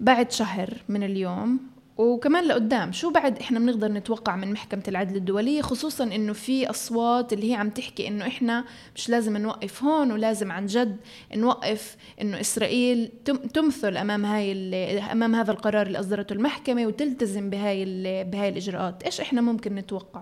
بعد 0.00 0.30
شهر 0.30 0.82
من 0.88 1.02
اليوم؟ 1.02 1.71
وكمان 1.98 2.44
لقدام 2.44 2.92
شو 2.92 3.10
بعد 3.10 3.38
إحنا 3.38 3.58
بنقدر 3.58 3.92
نتوقع 3.92 4.36
من 4.36 4.52
محكمة 4.52 4.82
العدل 4.88 5.16
الدولية 5.16 5.62
خصوصا 5.62 6.04
إنه 6.04 6.32
في 6.32 6.70
أصوات 6.70 7.32
اللي 7.32 7.50
هي 7.50 7.54
عم 7.54 7.70
تحكي 7.70 8.08
إنه 8.08 8.26
إحنا 8.26 8.64
مش 8.96 9.08
لازم 9.08 9.36
نوقف 9.36 9.84
هون 9.84 10.12
ولازم 10.12 10.52
عن 10.52 10.66
جد 10.66 10.96
نوقف 11.36 11.96
إنه 12.20 12.40
إسرائيل 12.40 13.12
تمثل 13.54 13.96
أمام 13.96 14.24
هاي 14.24 14.52
أمام 14.98 15.34
هذا 15.34 15.52
القرار 15.52 15.86
اللي 15.86 16.00
أصدرته 16.00 16.32
المحكمة 16.32 16.86
وتلتزم 16.86 17.50
بهاي 17.50 17.84
بهاي 18.24 18.48
الإجراءات. 18.48 19.02
إيش 19.02 19.20
إحنا 19.20 19.40
ممكن 19.40 19.74
نتوقع؟ 19.74 20.20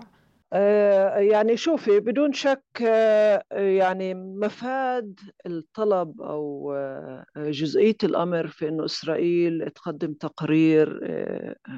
يعني 0.51 1.57
شوفي 1.57 1.99
بدون 1.99 2.33
شك 2.33 2.63
آه، 2.81 3.43
يعني 3.51 4.13
مفاد 4.13 5.19
الطلب 5.45 6.21
أو 6.21 6.73
آه، 6.73 7.25
جزئية 7.37 7.95
الأمر 8.03 8.47
في 8.47 8.67
إنه 8.67 8.85
إسرائيل 8.85 9.69
تقدم 9.75 10.13
تقرير 10.13 10.99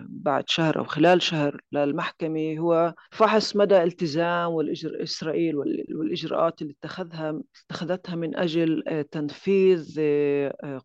بعد 0.10 0.44
شهر 0.48 0.80
أو 0.80 0.84
خلال 0.84 1.22
شهر 1.22 1.62
للمحكمة 1.72 2.58
هو 2.60 2.94
فحص 3.12 3.56
مدى 3.56 3.84
التزام 3.84 4.52
إسرائيل 4.86 5.56
والإجراءات 5.56 6.62
اللي 6.62 6.76
اتخذها 6.80 7.42
اتخذتها 7.66 8.16
من 8.16 8.36
أجل 8.38 8.84
تنفيذ 9.12 10.02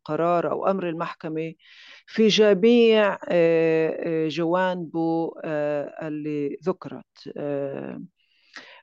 قرار 0.04 0.50
أو 0.50 0.66
أمر 0.66 0.88
المحكمة 0.88 1.54
في 2.06 2.28
جميع 2.28 3.18
جوانبه 4.28 5.32
اللي 6.02 6.56
ذكرت. 6.64 7.04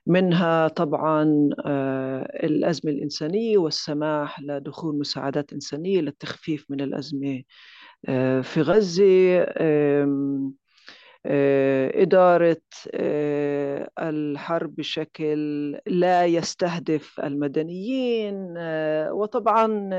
منها 0.06 0.68
طبعا 0.68 1.50
آه، 1.66 2.46
الأزمة 2.46 2.92
الإنسانية 2.92 3.58
والسماح 3.58 4.40
لدخول 4.40 4.98
مساعدات 4.98 5.52
إنسانية 5.52 6.00
للتخفيف 6.00 6.66
من 6.70 6.80
الأزمة 6.80 7.42
آه، 8.08 8.40
في 8.40 8.62
غزة 8.62 9.04
إدارة 11.94 12.62
الحرب 13.98 14.74
بشكل 14.76 15.36
لا 15.86 16.26
يستهدف 16.26 17.20
المدنيين 17.20 18.54
وطبعا 19.10 19.90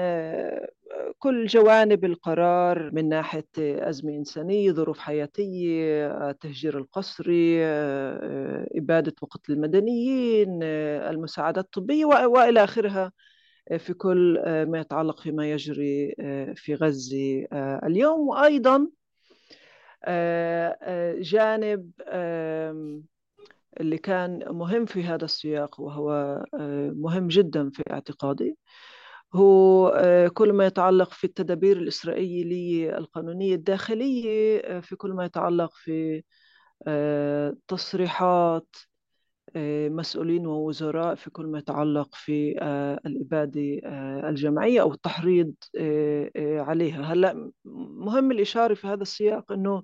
كل 1.20 1.46
جوانب 1.46 2.06
القرار 2.06 2.92
من 2.94 3.10
ناحية 3.10 3.48
أزمة 3.58 4.12
إنسانية 4.14 4.72
ظروف 4.72 5.00
حياتية 5.00 6.30
التهجير 6.30 6.78
القسري 6.78 7.66
إبادة 8.78 9.14
وقتل 9.22 9.54
المدنيين 9.54 10.64
المساعدات 10.64 11.66
الطبية 11.66 12.06
وإلى 12.06 12.64
آخرها 12.64 13.12
في 13.78 13.94
كل 13.94 14.40
ما 14.46 14.80
يتعلق 14.80 15.20
فيما 15.20 15.52
يجري 15.52 16.16
في 16.56 16.76
غزة 16.76 17.48
اليوم. 17.84 18.28
وأيضا 18.28 18.88
جانب 21.22 21.92
اللي 23.80 23.98
كان 23.98 24.44
مهم 24.50 24.86
في 24.86 25.04
هذا 25.04 25.26
السياق 25.26 25.82
وهو 25.82 26.44
مهم 26.96 27.28
جدا 27.28 27.70
في 27.70 27.84
اعتقادي 27.92 28.58
هو 29.36 29.88
آه، 29.88 30.28
كل 30.28 30.54
ما 30.54 30.66
يتعلق 30.66 31.12
في 31.14 31.24
التدابير 31.24 31.78
الإسرائيلية 31.78 32.98
القانونية 32.98 33.56
الداخلية 33.56 34.60
آه، 34.60 34.80
في 34.80 34.96
كل 34.96 35.12
ما 35.14 35.26
يتعلق 35.26 35.72
في 35.76 36.24
آه، 36.88 37.56
تصريحات 37.68 38.76
مسؤولين 39.90 40.48
ووزراء 40.48 41.16
في 41.16 41.30
كل 41.30 41.46
ما 41.46 41.60
يتعلق 41.60 42.16
في 42.16 42.58
الإبادة 43.06 43.62
الجماعية 44.30 44.82
أو 44.82 44.94
التحريض 44.94 45.54
عليها. 46.38 47.02
هلأ 47.14 47.52
مهم 48.06 48.32
الإشارة 48.32 48.74
في 48.74 48.88
هذا 48.88 49.02
السياق 49.02 49.52
أنه 49.52 49.84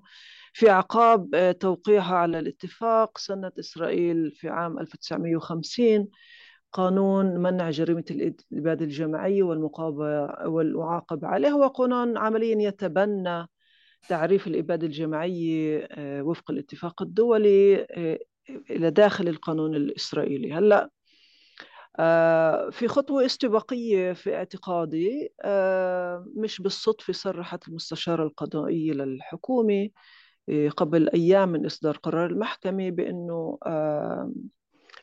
في 0.52 0.70
أعقاب 0.70 1.54
توقيعها 1.60 2.14
على 2.14 2.38
الاتفاق 2.38 3.18
سنة 3.18 3.52
إسرائيل 3.58 4.30
في 4.30 4.48
عام 4.48 4.78
1950 4.78 6.08
قانون 6.72 7.26
منع 7.38 7.70
جريمة 7.70 8.04
الإبادة 8.52 8.84
الجماعية 8.84 9.42
والمعاقبة 10.46 11.26
عليه 11.28 11.48
هو 11.48 11.66
قانون 11.66 12.16
عمليا 12.18 12.68
يتبنى 12.68 13.46
تعريف 14.08 14.46
الإبادة 14.46 14.86
الجماعية 14.86 15.88
آه، 15.90 16.22
وفق 16.22 16.50
الاتفاق 16.50 17.02
الدولي 17.02 17.86
آه، 18.50 18.60
إلى 18.70 18.90
داخل 18.90 19.28
القانون 19.28 19.74
الإسرائيلي. 19.74 20.52
هلأ 20.52 20.90
آه، 21.98 22.70
في 22.70 22.88
خطوة 22.88 23.26
استباقية 23.26 24.12
في 24.12 24.36
اعتقادي 24.36 25.32
مش 26.36 26.60
بالصدفة 26.60 27.12
صرحت 27.12 27.68
المستشارة 27.68 28.22
القضائية 28.22 28.92
للحكومة 28.92 29.88
قبل 30.76 31.08
أيام 31.08 31.48
من 31.48 31.66
إصدار 31.66 31.96
قرار 31.96 32.26
المحكمة 32.26 32.90
بأنه 32.90 33.58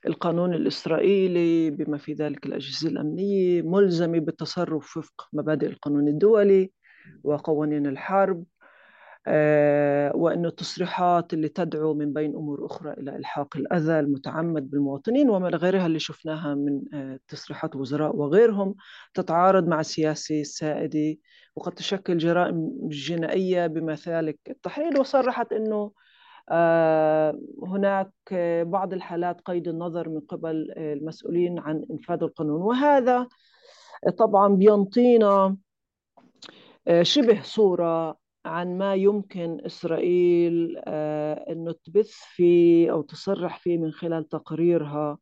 القانون 0.07 0.53
الإسرائيلي 0.53 1.69
بما 1.69 1.97
في 1.97 2.13
ذلك 2.13 2.45
الأجهزة 2.45 2.89
الأمنية 2.89 3.61
ملزمة 3.61 4.19
بالتصرف 4.19 4.97
وفق 4.97 5.27
مبادئ 5.33 5.67
القانون 5.67 6.07
الدولي 6.07 6.71
وقوانين 7.23 7.87
الحرب. 7.87 8.37
آه، 8.39 8.50
وأن 10.13 10.45
التصريحات 10.45 11.33
اللي 11.33 11.49
تدعو 11.49 11.93
من 11.93 12.13
بين 12.13 12.35
أمور 12.35 12.65
أخرى 12.65 12.93
إلى 12.93 13.15
إلحاق 13.15 13.57
الأذى 13.57 13.99
المتعمد 13.99 14.69
بالمواطنين 14.69 15.29
وما 15.29 15.49
غيرها 15.49 15.85
اللي 15.85 15.99
شفناها 15.99 16.55
من 16.55 16.81
آه، 16.93 17.19
تصريحات 17.27 17.75
وزراء 17.75 18.15
وغيرهم 18.15 18.75
تتعارض 19.13 19.67
مع 19.67 19.79
السياسة 19.79 20.41
السائدة 20.41 21.17
وقد 21.55 21.71
تشكل 21.71 22.17
جرائم 22.17 22.71
جنائية 22.89 23.67
ذلك 24.07 24.39
التحريض 24.49 24.99
وصرحت 24.99 25.53
أنه 25.53 25.91
آه، 26.49 27.39
هناك 27.63 28.11
بعض 28.67 28.93
الحالات 28.93 29.41
قيد 29.41 29.67
النظر 29.67 30.09
من 30.09 30.19
قبل 30.19 30.73
المسؤولين 30.77 31.59
عن 31.59 31.85
إنفاذ 31.91 32.23
القانون. 32.23 32.61
وهذا 32.61 33.27
طبعا 34.17 34.55
بينطينا 34.55 35.57
آه، 36.87 37.03
شبه 37.03 37.41
صورة 37.41 38.20
عن 38.45 38.77
ما 38.77 38.95
يمكن 38.95 39.61
إسرائيل 39.65 40.75
آه، 40.85 41.33
أنه 41.33 41.71
تبث 41.71 42.11
فيه 42.11 42.91
أو 42.91 43.01
تصرح 43.01 43.59
فيه 43.59 43.77
من 43.77 43.91
خلال 43.91 44.29
تقريرها 44.29 45.17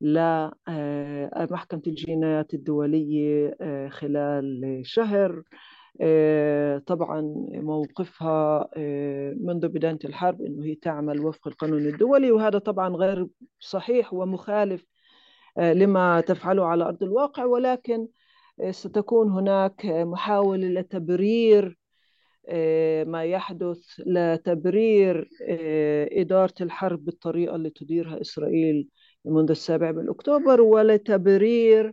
لمحكمة 0.00 1.82
الجنايات 1.86 2.54
الدولية 2.54 3.56
خلال 3.88 4.80
شهر. 4.84 5.42
آه، 6.00 6.78
طبعا 6.78 7.20
موقفها 7.50 8.68
آه، 8.76 9.34
منذ 9.40 9.68
بداية 9.68 9.98
الحرب 10.04 10.42
أنه 10.42 10.64
هي 10.64 10.74
تعمل 10.74 11.20
وفق 11.20 11.48
القانون 11.48 11.86
الدولي 11.86 12.32
وهذا 12.32 12.58
طبعا 12.58 12.88
غير 12.96 13.26
صحيح 13.60 14.14
ومخالف 14.14 14.86
آه، 15.58 15.72
لما 15.72 16.20
تفعله 16.20 16.66
على 16.66 16.84
أرض 16.84 17.02
الواقع. 17.02 17.44
ولكن 17.44 18.08
ستكون 18.70 19.30
هناك 19.30 19.86
محاولة 19.86 20.68
لتبرير 20.68 21.78
ما 23.06 23.24
يحدث 23.24 23.78
لتبرير 24.06 25.28
إدارة 26.12 26.54
الحرب 26.60 27.04
بالطريقة 27.04 27.56
اللي 27.56 27.70
تديرها 27.70 28.20
إسرائيل 28.20 28.88
منذ 29.24 29.50
السابع 29.50 29.92
من 29.92 30.08
أكتوبر 30.08 30.60
ولتبرير 30.60 31.92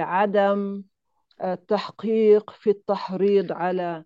عدم 0.00 0.82
التحقيق 1.44 2.50
في 2.50 2.70
التحريض 2.70 3.52
على 3.52 4.04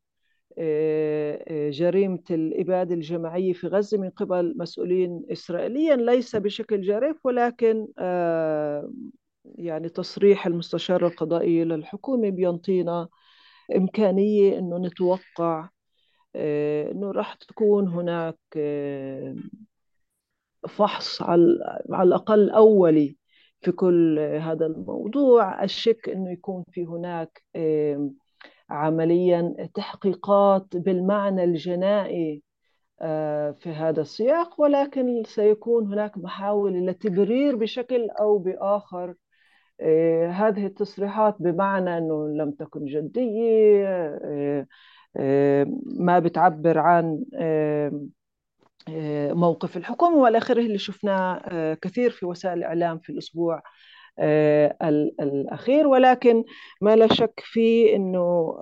جريمة 1.70 2.22
الإبادة 2.30 2.94
الجماعية 2.94 3.52
في 3.52 3.66
غزة 3.66 3.98
من 3.98 4.10
قبل 4.10 4.54
مسؤولين 4.58 5.22
إسرائيليين 5.32 6.06
ليس 6.06 6.36
بشكل 6.36 6.82
جارف 6.82 7.26
ولكن 7.26 7.86
يعني 9.44 9.88
تصريح 9.88 10.46
المستشار 10.46 11.06
القضائي 11.06 11.64
للحكومة 11.64 12.30
بينطينا 12.30 13.08
إمكانية 13.76 14.58
أنه 14.58 14.78
نتوقع 14.78 15.68
أنه 16.36 17.10
راح 17.12 17.34
تكون 17.34 17.88
هناك 17.88 18.38
فحص 20.68 21.22
على 21.22 22.02
الأقل 22.02 22.50
أولي 22.50 23.16
في 23.60 23.72
كل 23.72 24.18
هذا 24.18 24.66
الموضوع. 24.66 25.64
الشك 25.64 26.08
أنه 26.08 26.32
يكون 26.32 26.64
في 26.72 26.86
هناك 26.86 27.42
عمليا 28.70 29.68
تحقيقات 29.74 30.76
بالمعنى 30.76 31.44
الجنائي 31.44 32.42
في 33.58 33.68
هذا 33.76 34.00
السياق 34.00 34.60
ولكن 34.60 35.22
سيكون 35.26 35.92
هناك 35.92 36.18
محاولة 36.18 36.78
لتبرير 36.90 37.56
بشكل 37.56 38.10
أو 38.10 38.38
بآخر 38.38 39.14
هذه 40.30 40.66
التصريحات 40.66 41.36
بمعنى 41.40 41.98
أنه 41.98 42.28
لم 42.28 42.50
تكن 42.50 42.84
جدية 42.84 44.18
ما 45.86 46.18
بتعبر 46.18 46.78
عن 46.78 47.24
موقف 49.34 49.76
الحكومة 49.76 50.16
والآخره 50.16 50.60
اللي 50.60 50.78
شفناه 50.78 51.74
كثير 51.74 52.10
في 52.10 52.26
وسائل 52.26 52.58
الإعلام 52.58 52.98
في 52.98 53.12
الأسبوع 53.12 53.62
الأخير. 55.20 55.86
ولكن 55.86 56.44
ما 56.80 56.96
لا 56.96 57.06
شك 57.06 57.40
فيه 57.44 57.96
أنه 57.96 58.58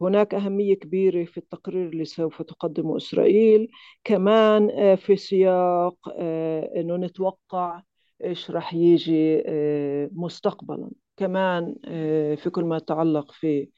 هناك 0.00 0.34
أهمية 0.34 0.74
كبيرة 0.74 1.24
في 1.24 1.38
التقرير 1.38 1.88
اللي 1.88 2.04
سوف 2.04 2.42
تقدمه 2.42 2.96
إسرائيل. 2.96 3.68
كمان 4.04 4.96
في 4.96 5.16
سياق 5.16 5.96
أنه 6.76 6.96
نتوقع 6.96 7.82
إيش 8.24 8.50
رح 8.50 8.74
يجي 8.74 9.42
مستقبلا. 10.12 10.90
كمان 11.16 11.74
في 12.36 12.50
كل 12.50 12.64
ما 12.64 12.76
يتعلق 12.76 13.32
في 13.32 13.68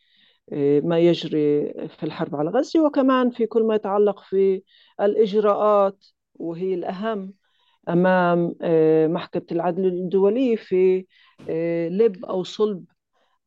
ما 0.85 0.99
يجري 0.99 1.73
في 1.89 2.03
الحرب 2.03 2.37
على 2.37 2.51
غزة 2.51 2.87
وكمان 2.87 3.31
في 3.31 3.47
كل 3.47 3.63
ما 3.63 3.75
يتعلق 3.75 4.21
في 4.21 4.63
الإجراءات 5.01 6.07
وهي 6.35 6.75
الأهم 6.75 7.35
أمام 7.89 8.55
محكمة 9.13 9.47
العدل 9.53 9.87
الدولي 9.87 10.57
في 10.57 11.07
لب 11.91 12.25
أو 12.25 12.43
صلب 12.45 12.85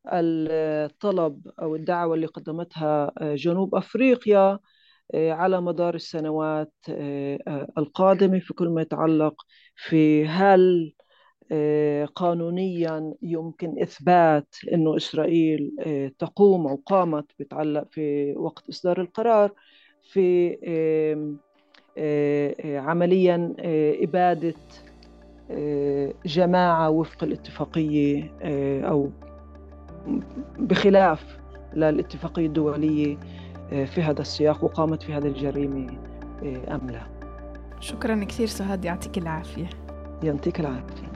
الطلب 0.08 1.48
أو 1.62 1.76
الدعوة 1.76 2.16
اللي 2.16 2.28
قدمتها 2.28 3.12
جنوب 3.22 3.76
أفريقيا. 3.76 4.60
على 5.16 5.62
مدار 5.62 5.96
السنوات 5.96 6.74
القادمة 7.78 8.40
في 8.40 8.54
كل 8.54 8.70
ما 8.70 8.82
يتعلق 8.82 9.42
في 9.76 10.26
هل 10.28 10.94
قانونيا 12.16 13.14
يمكن 13.22 13.82
إثبات 13.82 14.56
أنه 14.74 14.98
إسرائيل 14.98 15.72
تقوم 16.20 16.68
أو 16.68 16.82
قامت 16.86 17.26
بتعلق 17.40 17.88
في 17.92 18.34
وقت 18.38 18.70
إصدار 18.70 19.02
القرار 19.02 19.52
في 20.04 20.58
عمليا 22.66 23.56
إبادة 24.04 24.56
جماعة 26.26 26.90
وفق 26.90 27.24
الاتفاقية 27.24 28.34
أو 28.88 29.10
بخلاف 30.60 31.38
للاتفاقية 31.74 32.46
الدولية. 32.46 33.18
في 33.70 34.04
هذا 34.04 34.22
السياق 34.22 34.64
وقامت 34.64 35.04
في 35.04 35.14
هذه 35.14 35.28
الجريمة 35.28 35.98
أم 36.44 36.90
لا؟ 36.90 37.02
شكرا 37.80 38.24
كثير 38.24 38.48
سهاد 38.48 38.86
يعطيك 38.86 39.18
العافية. 39.18 39.70
يعطيك 40.24 40.60
العافية. 40.60 41.08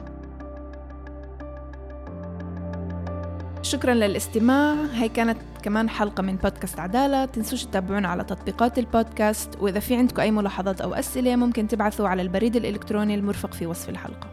شكرا 3.62 3.94
للاستماع. 3.94 4.74
هي 4.92 5.08
كانت 5.08 5.38
كمان 5.62 5.88
حلقة 5.88 6.22
من 6.22 6.36
بودكاست 6.36 6.80
عدالة. 6.80 7.24
تنسوش 7.24 7.64
تتابعونا 7.64 8.08
على 8.08 8.24
تطبيقات 8.24 8.78
البودكاست. 8.78 9.58
وإذا 9.60 9.80
في 9.80 9.96
عندكم 9.96 10.22
أي 10.22 10.30
ملاحظات 10.30 10.80
أو 10.80 10.94
أسئلة 10.94 11.36
ممكن 11.36 11.68
تبعثوا 11.68 12.08
على 12.08 12.22
البريد 12.22 12.56
الإلكتروني 12.56 13.14
المرفق 13.14 13.52
في 13.52 13.66
وصف 13.66 13.88
الحلقة. 13.88 14.31